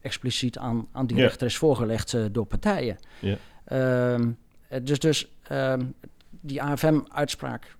expliciet 0.00 0.58
aan, 0.58 0.86
aan 0.92 1.06
die 1.06 1.16
rechter 1.16 1.46
is 1.46 1.56
voorgelegd 1.56 2.16
door 2.32 2.46
partijen. 2.46 2.98
Ehm, 3.64 4.30
eh, 4.68 4.80
dus 4.84 4.98
dus 4.98 5.28
ehm, 5.42 5.84
die 6.30 6.62
AFM-uitspraak 6.62 7.76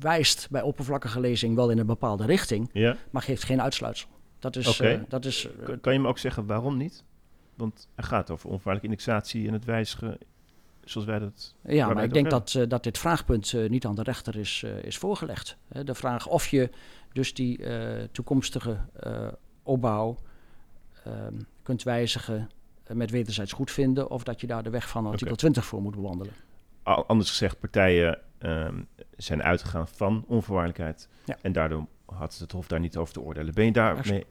wijst 0.00 0.48
bij 0.50 0.62
oppervlakkige 0.62 1.20
lezing 1.20 1.54
wel 1.54 1.70
in 1.70 1.78
een 1.78 1.86
bepaalde 1.86 2.24
richting, 2.26 2.70
maar 3.10 3.22
geeft 3.22 3.44
geen 3.44 3.62
uitsluitsel. 3.62 4.08
Dat 4.38 4.56
is, 4.56 4.80
dat 5.08 5.24
is 5.24 5.48
Kan 5.80 5.92
je 5.92 5.98
me 5.98 6.08
ook 6.08 6.18
zeggen 6.18 6.46
waarom 6.46 6.76
niet? 6.76 7.04
Want 7.54 7.88
het 7.94 8.04
gaat 8.04 8.30
over 8.30 8.48
onvoorwaardelijke 8.48 8.96
indexatie 8.96 9.46
en 9.46 9.52
het 9.52 9.64
wijzigen 9.64 10.18
zoals 10.84 11.06
wij 11.06 11.18
dat... 11.18 11.54
Ja, 11.62 11.92
maar 11.92 12.04
ik 12.04 12.12
denk 12.12 12.30
dat, 12.30 12.54
eh, 12.54 12.68
dat 12.68 12.82
dit 12.82 12.98
vraagpunt 12.98 13.52
eh, 13.52 13.68
niet 13.68 13.86
aan 13.86 13.94
de 13.94 14.02
rechter 14.02 14.36
is, 14.36 14.62
eh, 14.64 14.82
is 14.82 14.98
voorgelegd. 14.98 15.56
De 15.84 15.94
vraag 15.94 16.26
of 16.26 16.46
je 16.46 16.70
dus 17.12 17.34
die 17.34 17.60
toekomstige 18.12 18.78
opbouw 19.62 20.18
ehm, 21.04 21.34
kunt 21.62 21.82
wijzigen 21.82 22.50
met 22.86 23.10
wederzijds 23.10 23.52
goedvinden... 23.52 24.10
of 24.10 24.22
dat 24.22 24.40
je 24.40 24.46
daar 24.46 24.62
de 24.62 24.70
weg 24.70 24.88
van 24.88 25.06
artikel 25.06 25.26
Oké. 25.26 25.36
20 25.36 25.64
voor 25.64 25.82
moet 25.82 25.94
bewandelen. 25.94 26.32
Anders 26.82 27.30
gezegd, 27.30 27.60
partijen 27.60 28.18
ehm, 28.38 28.82
zijn 29.16 29.42
uitgegaan 29.42 29.88
van 29.88 30.24
onvoorwaardelijkheid. 30.26 31.08
Ja. 31.24 31.36
En 31.42 31.52
daardoor 31.52 31.86
had 32.06 32.38
het 32.38 32.52
Hof 32.52 32.66
daar 32.66 32.80
niet 32.80 32.96
over 32.96 33.14
te 33.14 33.20
oordelen. 33.20 33.54
Ben 33.54 33.64
je 33.64 33.72
daar 33.72 33.96
Absoluut. 33.96 34.24
mee 34.24 34.26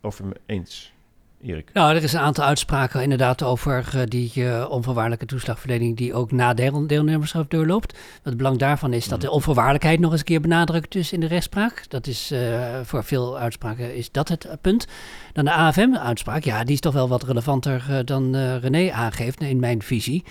over 0.00 0.26
me 0.26 0.34
eens, 0.46 0.94
Erik? 1.42 1.70
Nou, 1.72 1.96
er 1.96 2.02
is 2.02 2.12
een 2.12 2.20
aantal 2.20 2.44
uitspraken 2.44 3.02
inderdaad 3.02 3.42
over 3.42 3.88
eh, 3.94 4.00
die 4.04 4.32
eh, 4.34 4.70
onvoorwaardelijke 4.70 5.26
toeslagverlening 5.26 5.96
die 5.96 6.14
ook 6.14 6.32
na 6.32 6.54
deel- 6.54 6.86
deelnemerschap 6.86 7.50
doorloopt. 7.50 7.98
Het 8.22 8.36
belang 8.36 8.58
daarvan 8.58 8.92
is 8.92 9.08
dat 9.08 9.20
de 9.20 9.30
onvoorwaardelijkheid 9.30 10.00
nog 10.00 10.10
eens 10.10 10.20
een 10.20 10.26
keer 10.26 10.40
benadrukt 10.40 10.94
is 10.94 11.12
in 11.12 11.20
de 11.20 11.26
rechtspraak. 11.26 11.84
Dat 11.88 12.06
is 12.06 12.30
eh, 12.30 12.80
voor 12.82 13.04
veel 13.04 13.38
uitspraken 13.38 13.94
is 13.94 14.10
dat 14.10 14.28
het 14.28 14.48
punt. 14.60 14.86
Dan 15.32 15.44
de 15.44 15.52
AFM-uitspraak, 15.52 16.44
ja, 16.44 16.64
die 16.64 16.74
is 16.74 16.80
toch 16.80 16.94
wel 16.94 17.08
wat 17.08 17.22
relevanter 17.22 18.02
dan 18.04 18.36
René 18.36 18.92
aangeeft 18.92 19.40
in 19.40 19.60
mijn 19.60 19.82
visie. 19.82 20.24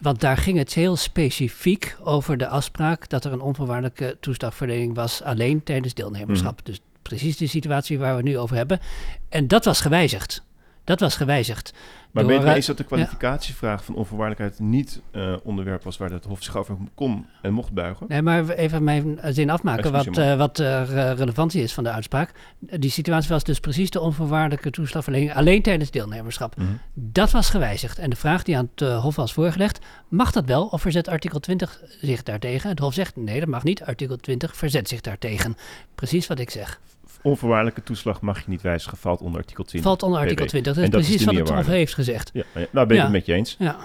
Want 0.00 0.20
daar 0.20 0.36
ging 0.36 0.58
het 0.58 0.74
heel 0.74 0.96
specifiek 0.96 1.96
over 2.02 2.36
de 2.36 2.48
afspraak 2.48 3.08
dat 3.08 3.24
er 3.24 3.32
een 3.32 3.40
onvoorwaardelijke 3.40 4.16
toeslagverlening 4.20 4.94
was 4.94 5.22
alleen 5.22 5.62
tijdens 5.62 5.94
deelnemerschap. 5.94 6.60
Dus 6.64 6.80
precies 7.04 7.36
de 7.36 7.46
situatie 7.46 7.98
waar 7.98 8.10
we 8.10 8.16
het 8.16 8.24
nu 8.24 8.38
over 8.38 8.56
hebben. 8.56 8.80
En 9.28 9.48
dat 9.48 9.64
was 9.64 9.80
gewijzigd. 9.80 10.42
Dat 10.84 11.00
was 11.00 11.16
gewijzigd. 11.16 11.72
Maar 12.10 12.22
Door, 12.22 12.32
je 12.32 12.38
eh, 12.38 12.54
eens 12.54 12.66
dat 12.66 12.76
de 12.76 12.84
kwalificatievraag 12.84 13.84
van 13.84 13.94
onvoorwaardelijkheid 13.94 14.60
niet 14.60 15.00
eh, 15.10 15.34
onderwerp 15.42 15.82
was 15.82 15.96
waar 15.96 16.10
het 16.10 16.24
Hof 16.24 16.42
zich 16.42 16.56
over 16.56 16.76
kon 16.94 17.26
en 17.42 17.52
mocht 17.52 17.72
buigen? 17.72 18.06
Nee, 18.08 18.22
maar 18.22 18.48
even 18.48 18.84
mijn 18.84 19.18
zin 19.22 19.50
afmaken. 19.50 19.92
Wat, 19.92 20.16
eh, 20.18 20.36
wat 20.36 20.58
eh, 20.58 20.88
re- 20.88 21.12
relevantie 21.12 21.62
is 21.62 21.72
van 21.72 21.84
de 21.84 21.90
uitspraak. 21.90 22.32
Die 22.58 22.90
situatie 22.90 23.28
was 23.28 23.44
dus 23.44 23.60
precies 23.60 23.90
de 23.90 24.00
onvoorwaardelijke 24.00 24.70
toeslagverlening 24.70 25.34
alleen 25.34 25.62
tijdens 25.62 25.90
deelnemerschap. 25.90 26.56
Mhm. 26.56 26.66
Dat 26.94 27.30
was 27.30 27.50
gewijzigd. 27.50 27.98
En 27.98 28.10
de 28.10 28.16
vraag 28.16 28.42
die 28.42 28.56
aan 28.56 28.68
het 28.74 28.88
eh, 28.88 29.02
Hof 29.02 29.16
was 29.16 29.32
voorgelegd, 29.32 29.78
mag 30.08 30.30
dat 30.32 30.44
wel 30.44 30.66
of 30.66 30.80
verzet 30.80 31.08
artikel 31.08 31.40
20 31.40 31.80
zich 32.00 32.22
daartegen? 32.22 32.70
Het 32.70 32.78
Hof 32.78 32.94
zegt 32.94 33.16
nee, 33.16 33.40
dat 33.40 33.48
mag 33.48 33.64
niet. 33.64 33.82
Artikel 33.84 34.16
20 34.16 34.56
verzet 34.56 34.88
zich 34.88 35.00
daartegen. 35.00 35.56
Precies 35.94 36.26
wat 36.26 36.38
ik 36.38 36.50
zeg. 36.50 36.80
Onvoorwaardelijke 37.24 37.82
toeslag 37.82 38.20
mag 38.20 38.38
je 38.38 38.44
niet 38.46 38.60
wijzigen, 38.62 38.98
valt 38.98 39.20
onder 39.20 39.40
artikel 39.40 39.64
20. 39.64 39.90
Valt 39.90 40.02
onder 40.02 40.20
artikel 40.20 40.44
PB. 40.44 40.50
20. 40.50 40.74
Dat 40.74 40.82
is 40.82 40.88
En 40.88 40.90
dat 40.90 41.00
is 41.00 41.06
precies 41.06 41.26
de 41.26 41.38
wat 41.38 41.48
het 41.48 41.56
Hof 41.56 41.66
heeft 41.66 41.94
gezegd. 41.94 42.30
Ja, 42.32 42.42
ja, 42.54 42.66
nou 42.70 42.86
ben 42.86 42.88
ik 42.88 42.92
Ja. 42.96 43.02
het 43.02 43.12
met 43.12 43.26
je 43.26 43.32
eens. 43.32 43.56
Ja. 43.58 43.76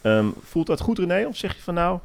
Ehm, 0.00 0.26
voelt 0.40 0.66
dat 0.66 0.80
goed, 0.80 0.98
René? 0.98 1.26
Of 1.26 1.36
zeg 1.36 1.54
je 1.56 1.62
van 1.62 1.74
nou, 1.74 1.96
ik 1.96 2.00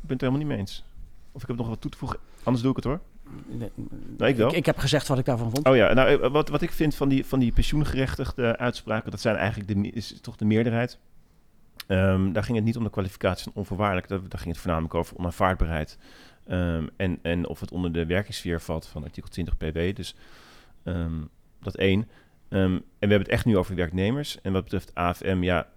ben 0.00 0.12
het 0.16 0.22
er 0.22 0.26
helemaal 0.28 0.38
niet 0.38 0.48
mee 0.48 0.58
eens? 0.58 0.84
Of 1.32 1.42
ik 1.42 1.48
heb 1.48 1.56
nog 1.56 1.68
wat 1.68 1.80
toe 1.80 1.90
te 1.90 1.96
voegen? 1.98 2.18
Anders 2.42 2.62
doe 2.62 2.70
ik 2.70 2.76
het 2.76 2.84
hoor. 2.84 3.00
Nee, 3.46 3.70
Nou, 4.16 4.30
ik 4.30 4.36
wel. 4.36 4.48
Ik, 4.48 4.54
ik 4.56 4.66
heb 4.66 4.78
gezegd 4.78 5.08
wat 5.08 5.18
ik 5.18 5.24
daarvan 5.24 5.50
vond. 5.50 5.66
Oh 5.68 5.76
ja, 5.76 5.92
nou, 5.92 6.22
eh, 6.22 6.30
wat, 6.30 6.48
wat 6.48 6.62
ik 6.62 6.72
vind 6.72 6.94
van 6.94 7.08
die, 7.08 7.26
van 7.26 7.38
die 7.38 7.52
pensioengerechtigde 7.52 8.56
uitspraken, 8.58 9.10
dat 9.10 9.20
zijn 9.20 9.36
eigenlijk 9.36 9.74
de, 9.82 9.90
is 9.90 10.18
toch 10.20 10.36
de 10.36 10.44
meerderheid. 10.44 10.98
Ehm, 11.86 12.32
daar 12.32 12.42
ging 12.42 12.56
het 12.56 12.66
niet 12.66 12.76
om 12.76 12.84
de 12.84 12.90
kwalificatie 12.90 13.44
van 13.44 13.52
onvoorwaardelijk, 13.54 14.08
daar, 14.08 14.18
daar 14.28 14.38
ging 14.40 14.52
het 14.52 14.58
voornamelijk 14.58 14.94
over 14.94 15.16
onaanvaardbaarheid. 15.16 15.98
Ehm, 16.46 16.86
en, 16.96 17.18
en 17.22 17.48
of 17.48 17.60
het 17.60 17.70
onder 17.70 17.92
de 17.92 18.06
werkingssfeer 18.06 18.60
valt 18.60 18.86
van 18.86 19.04
artikel 19.04 19.30
20 19.30 19.56
PW. 19.56 19.96
Dus 19.96 20.14
ehm, 20.82 21.22
dat 21.62 21.76
één. 21.76 22.08
Ehm, 22.48 22.72
en 22.72 22.80
we 22.80 22.84
hebben 22.98 23.18
het 23.18 23.28
echt 23.28 23.44
nu 23.44 23.56
over 23.56 23.74
werknemers. 23.74 24.40
En 24.40 24.52
wat 24.52 24.62
betreft 24.62 24.94
AFM, 24.94 25.42
ja, 25.42 25.68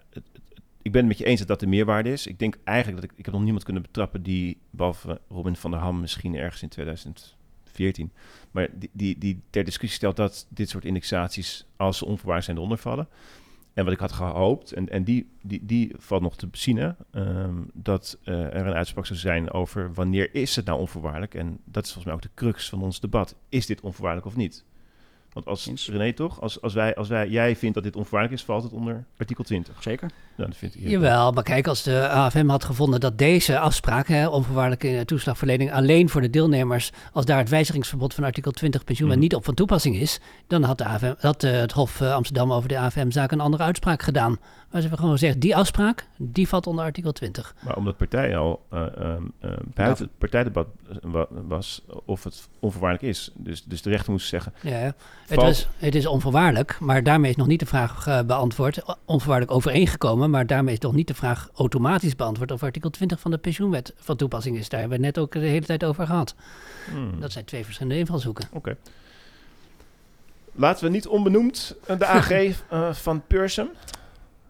ik 0.82 0.92
ben 0.92 1.02
het 1.02 1.10
met 1.10 1.18
je 1.18 1.26
eens 1.26 1.40
dat 1.40 1.48
dat 1.48 1.60
de 1.60 1.68
meerwaarde 1.68 2.12
is. 2.12 2.28
Ik 2.28 2.40
denk 2.40 2.58
eigenlijk 2.64 3.02
dat 3.02 3.12
ik, 3.12 3.18
ik 3.18 3.26
heb 3.26 3.34
nog 3.34 3.44
niemand 3.44 3.64
kunnen 3.64 3.82
betrappen 3.82 4.24
die, 4.24 4.58
behalve 4.70 5.22
Robin 5.30 5.56
van 5.56 5.72
der 5.72 5.80
Ham 5.80 6.00
misschien 6.00 6.36
ergens 6.36 6.62
in 6.62 6.70
2014, 6.70 8.12
maar 8.52 8.68
die, 8.74 8.90
die, 8.94 9.18
die 9.18 9.42
ter 9.50 9.64
discussie 9.64 9.98
stelt 9.98 10.16
dat 10.16 10.48
dit 10.50 10.70
soort 10.70 10.86
indexaties, 10.86 11.66
als 11.78 11.98
ze 11.98 12.06
onvoorwaardelijk 12.06 12.46
zijn, 12.46 12.58
eronder 12.58 12.78
vallen. 12.78 13.08
En 13.80 13.86
wat 13.86 13.94
ik 13.94 14.00
had 14.00 14.12
gehoopt, 14.12 14.72
en, 14.72 14.90
en 14.90 15.04
die, 15.04 15.30
die, 15.42 15.66
die 15.66 15.94
valt 15.98 16.22
nog 16.22 16.36
te 16.36 16.48
zien, 16.52 16.96
ehm, 17.12 17.56
dat 17.74 18.18
eh, 18.24 18.34
er 18.34 18.68
een 18.68 18.74
uitspraak 18.74 19.06
zou 19.06 19.20
zijn 19.20 19.52
over 19.52 19.94
wanneer 19.94 20.36
is 20.36 20.56
het 20.56 20.66
nou 20.66 20.80
onvoorwaardelijk. 20.80 21.36
En 21.36 21.60
dat 21.66 21.86
is 21.86 21.92
volgens 21.94 22.06
mij 22.06 22.14
ook 22.14 22.22
de 22.22 22.30
crux 22.36 22.70
van 22.70 22.82
ons 22.82 23.00
debat. 23.00 23.36
Is 23.50 23.66
dit 23.66 23.82
onvoorwaardelijk 23.82 24.28
of 24.28 24.36
niet? 24.36 24.66
Want 25.34 25.46
als 25.46 25.68
Eens. 25.68 25.88
René 25.90 26.14
toch, 26.14 26.42
als, 26.42 26.62
als, 26.62 26.74
wij, 26.74 26.96
als 26.96 27.08
wij, 27.08 27.28
jij 27.28 27.56
vindt 27.56 27.76
dat 27.76 27.84
dit 27.84 27.96
onvoorwaardelijk 27.96 28.40
is, 28.42 28.46
valt 28.46 28.64
het 28.64 28.72
onder 28.72 29.06
artikel 29.18 29.44
20. 29.44 29.84
Zeker. 29.84 30.10
Ja, 30.38 30.46
dat 30.46 30.56
vind 30.58 30.76
ik. 30.76 30.90
Jawel, 30.90 31.32
maar 31.32 31.44
kijk, 31.44 31.68
als 31.68 31.84
de 31.84 32.08
AFM 32.10 32.48
had 32.48 32.64
gevonden 32.64 33.00
dat 33.00 33.18
deze 33.18 33.60
afspraak, 33.60 34.08
hè, 34.08 34.28
onvoorwaardelijke 34.28 35.06
toeslagverlening, 35.06 35.72
alleen 35.74 36.10
voor 36.10 36.22
de 36.22 36.30
deelnemers, 36.30 36.92
als 37.14 37.26
daar 37.26 37.38
het 37.38 37.50
wijzigingsverbod 37.50 38.14
van 38.14 38.24
artikel 38.24 38.52
20 38.52 38.84
pensioenwet 38.84 39.18
Mhm. 39.20 39.28
niet 39.28 39.36
op 39.36 39.46
van 39.46 39.54
toepassing 39.54 39.96
is, 39.96 40.20
dan 40.48 40.64
had, 40.64 40.78
de 40.78 40.86
AFM, 40.86 41.14
had 41.20 41.44
eh, 41.44 41.52
het 41.52 41.72
Hof 41.72 42.02
eh, 42.02 42.14
Amsterdam 42.14 42.54
over 42.54 42.70
de 42.70 42.78
AFM-zaak 42.78 43.32
een 43.32 43.40
andere 43.40 43.64
uitspraak 43.64 44.02
gedaan. 44.02 44.38
Maar 44.72 44.82
ze 44.82 44.88
hebben 44.88 45.06
gewoon 45.06 45.20
gezegd, 45.20 45.42
die 45.42 45.56
afspraak, 45.56 46.06
die 46.18 46.48
valt 46.48 46.68
onder 46.68 46.84
artikel 46.86 47.12
20. 47.12 47.56
Maar 47.60 47.76
omdat 47.76 47.98
partij 47.98 48.38
al 48.38 48.66
eh, 48.70 48.86
buiten 49.74 50.06
het 50.06 50.18
partijdebat 50.18 50.68
wa- 51.02 51.28
was 51.30 51.82
of 52.06 52.24
het 52.24 52.48
onvoorwaardelijk 52.60 53.14
is. 53.18 53.32
Dus, 53.36 53.64
dus 53.64 53.82
de 53.82 53.90
rechter 53.90 54.12
moest 54.12 54.28
zeggen, 54.28 54.54
Ja, 54.62 54.80
ja. 54.80 54.94
Het, 55.28 55.42
was, 55.42 55.68
het 55.78 55.96
is 55.96 56.06
onvoorwaardelijk, 56.06 56.78
maar 56.80 57.04
daarmee 57.04 57.30
is 57.30 57.36
nog 57.36 57.48
niet 57.48 57.60
de 57.60 57.66
vraag 57.66 58.26
beantwoord. 58.26 58.82
Onvoorwaardelijk 59.06 59.56
overeengekomen, 59.58 60.30
maar 60.30 60.48
daarmee 60.48 60.74
is 60.74 60.80
nog 60.80 60.94
niet 60.94 61.08
de 61.08 61.14
vraag 61.14 61.50
automatisch 61.56 62.16
beantwoord 62.16 62.52
of 62.52 62.64
artikel 62.64 62.90
20 62.90 63.20
van 63.20 63.32
de 63.32 63.38
pensioenwet 63.38 63.94
van 63.98 64.16
toepassing 64.16 64.58
is. 64.58 64.70
Daar 64.70 64.80
hebben 64.80 64.98
we 65.00 65.06
net 65.06 65.18
ook 65.18 65.32
de 65.32 65.40
hele 65.40 65.66
tijd 65.66 65.84
over 65.84 66.06
gehad. 66.06 66.36
hmm, 66.92 67.20
Dat 67.20 67.32
zijn 67.32 67.46
twee 67.46 67.64
verschillende 67.66 68.00
invalshoeken. 68.00 68.48
oké. 68.54 68.76
Laten 70.54 70.86
we 70.86 70.92
niet 70.92 71.08
onbenoemd 71.08 71.76
de 71.98 72.06
AG 72.06 72.32
eh, 72.32 72.94
van 72.94 73.22
Pursum. 73.28 73.70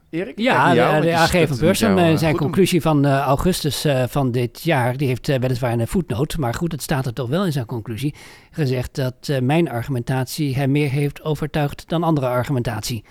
Erik? 0.09 0.39
Ja, 0.39 0.73
jou, 0.75 1.01
de, 1.01 1.15
AG 1.15 1.31
van 1.47 1.57
Bursum, 1.57 1.87
jou, 1.95 1.99
eh, 1.99 2.11
eh, 2.11 2.17
zijn 2.17 2.31
om- 2.33 2.39
conclusie 2.39 2.81
van 2.81 3.05
eh, 3.05 3.17
augustus 3.19 3.85
eh, 3.85 4.03
van 4.07 4.31
dit 4.31 4.61
jaar, 4.61 4.97
die 4.97 5.07
heeft 5.07 5.29
eh, 5.29 5.39
weliswaar 5.39 5.71
een 5.79 5.87
voetnoot, 5.87 6.37
maar 6.37 6.53
goed, 6.53 6.71
het 6.71 6.81
staat 6.81 7.05
er 7.05 7.13
toch 7.13 7.29
wel 7.29 7.45
in 7.45 7.51
zijn 7.51 7.65
conclusie, 7.65 8.15
gezegd 8.51 8.95
dat 8.95 9.13
eh, 9.21 9.39
mijn 9.39 9.69
argumentatie 9.69 10.55
hem 10.55 10.71
meer 10.71 10.89
heeft 10.89 11.23
overtuigd 11.23 11.83
dan 11.89 12.03
andere 12.03 12.27
argumentatie. 12.27 13.03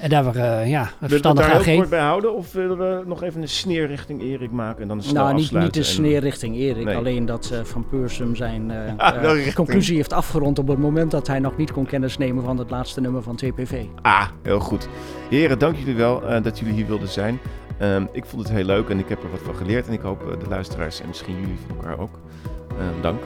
En 0.00 0.10
daar 0.10 0.24
waren, 0.24 0.60
eh, 0.60 0.70
ja, 0.70 0.80
een 1.00 1.08
Willen 1.08 1.34
we 1.34 1.40
daar 1.40 1.62
heel 1.62 1.76
kort 1.76 1.88
bij 1.88 2.00
houden? 2.00 2.34
Of 2.34 2.52
willen 2.52 2.78
we 2.78 3.02
nog 3.06 3.22
even 3.22 3.42
een 3.42 3.48
sneer 3.48 3.86
richting 3.86 4.22
Erik 4.22 4.50
maken 4.50 4.82
en 4.82 4.88
dan 4.88 5.02
snel 5.02 5.14
nou, 5.14 5.26
niet, 5.28 5.36
niet 5.36 5.44
afsluiten? 5.44 5.82
de 5.82 5.88
en- 5.88 5.94
sneer 5.94 6.20
richting 6.20 6.56
Erik. 6.56 6.84
Nee. 6.84 6.96
Alleen 6.96 7.26
dat 7.26 7.50
eh, 7.52 7.64
Van 7.64 7.86
Peursum 7.88 8.36
zijn 8.36 8.70
eh, 8.70 9.54
conclusie 9.54 9.96
heeft 9.96 10.12
afgerond 10.12 10.58
op 10.58 10.68
het 10.68 10.78
moment 10.78 11.10
dat 11.10 11.26
hij 11.26 11.38
nog 11.38 11.56
niet 11.56 11.72
kon 11.72 11.86
kennis 11.86 12.18
nemen 12.18 12.44
van 12.44 12.58
het 12.58 12.70
laatste 12.70 13.00
nummer 13.00 13.22
van 13.22 13.36
TPV. 13.36 13.84
Ah, 14.02 14.26
heel 14.42 14.60
goed. 14.60 14.88
Heren, 15.30 15.58
dank 15.58 15.76
jullie 15.76 15.96
wel 15.96 16.42
dat 16.42 16.58
jullie 16.58 16.74
hier 16.74 16.86
wilden 16.86 17.08
zijn. 17.08 17.38
Ehm, 17.78 18.04
ik 18.12 18.24
vond 18.24 18.42
het 18.42 18.52
heel 18.52 18.64
leuk 18.64 18.88
en 18.88 18.98
ik 18.98 19.08
heb 19.08 19.22
er 19.22 19.30
wat 19.30 19.40
van 19.44 19.54
geleerd. 19.54 19.86
En 19.86 19.92
ik 19.92 20.00
hoop 20.00 20.36
de 20.40 20.48
luisteraars 20.48 21.00
en 21.00 21.08
misschien 21.08 21.40
jullie 21.40 21.58
van 21.66 21.76
elkaar 21.76 21.98
ook. 21.98 22.18
Ehm, 22.68 23.02
dank. 23.02 23.22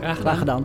Graag 0.00 0.18
Graag 0.18 0.38
gedaan. 0.38 0.64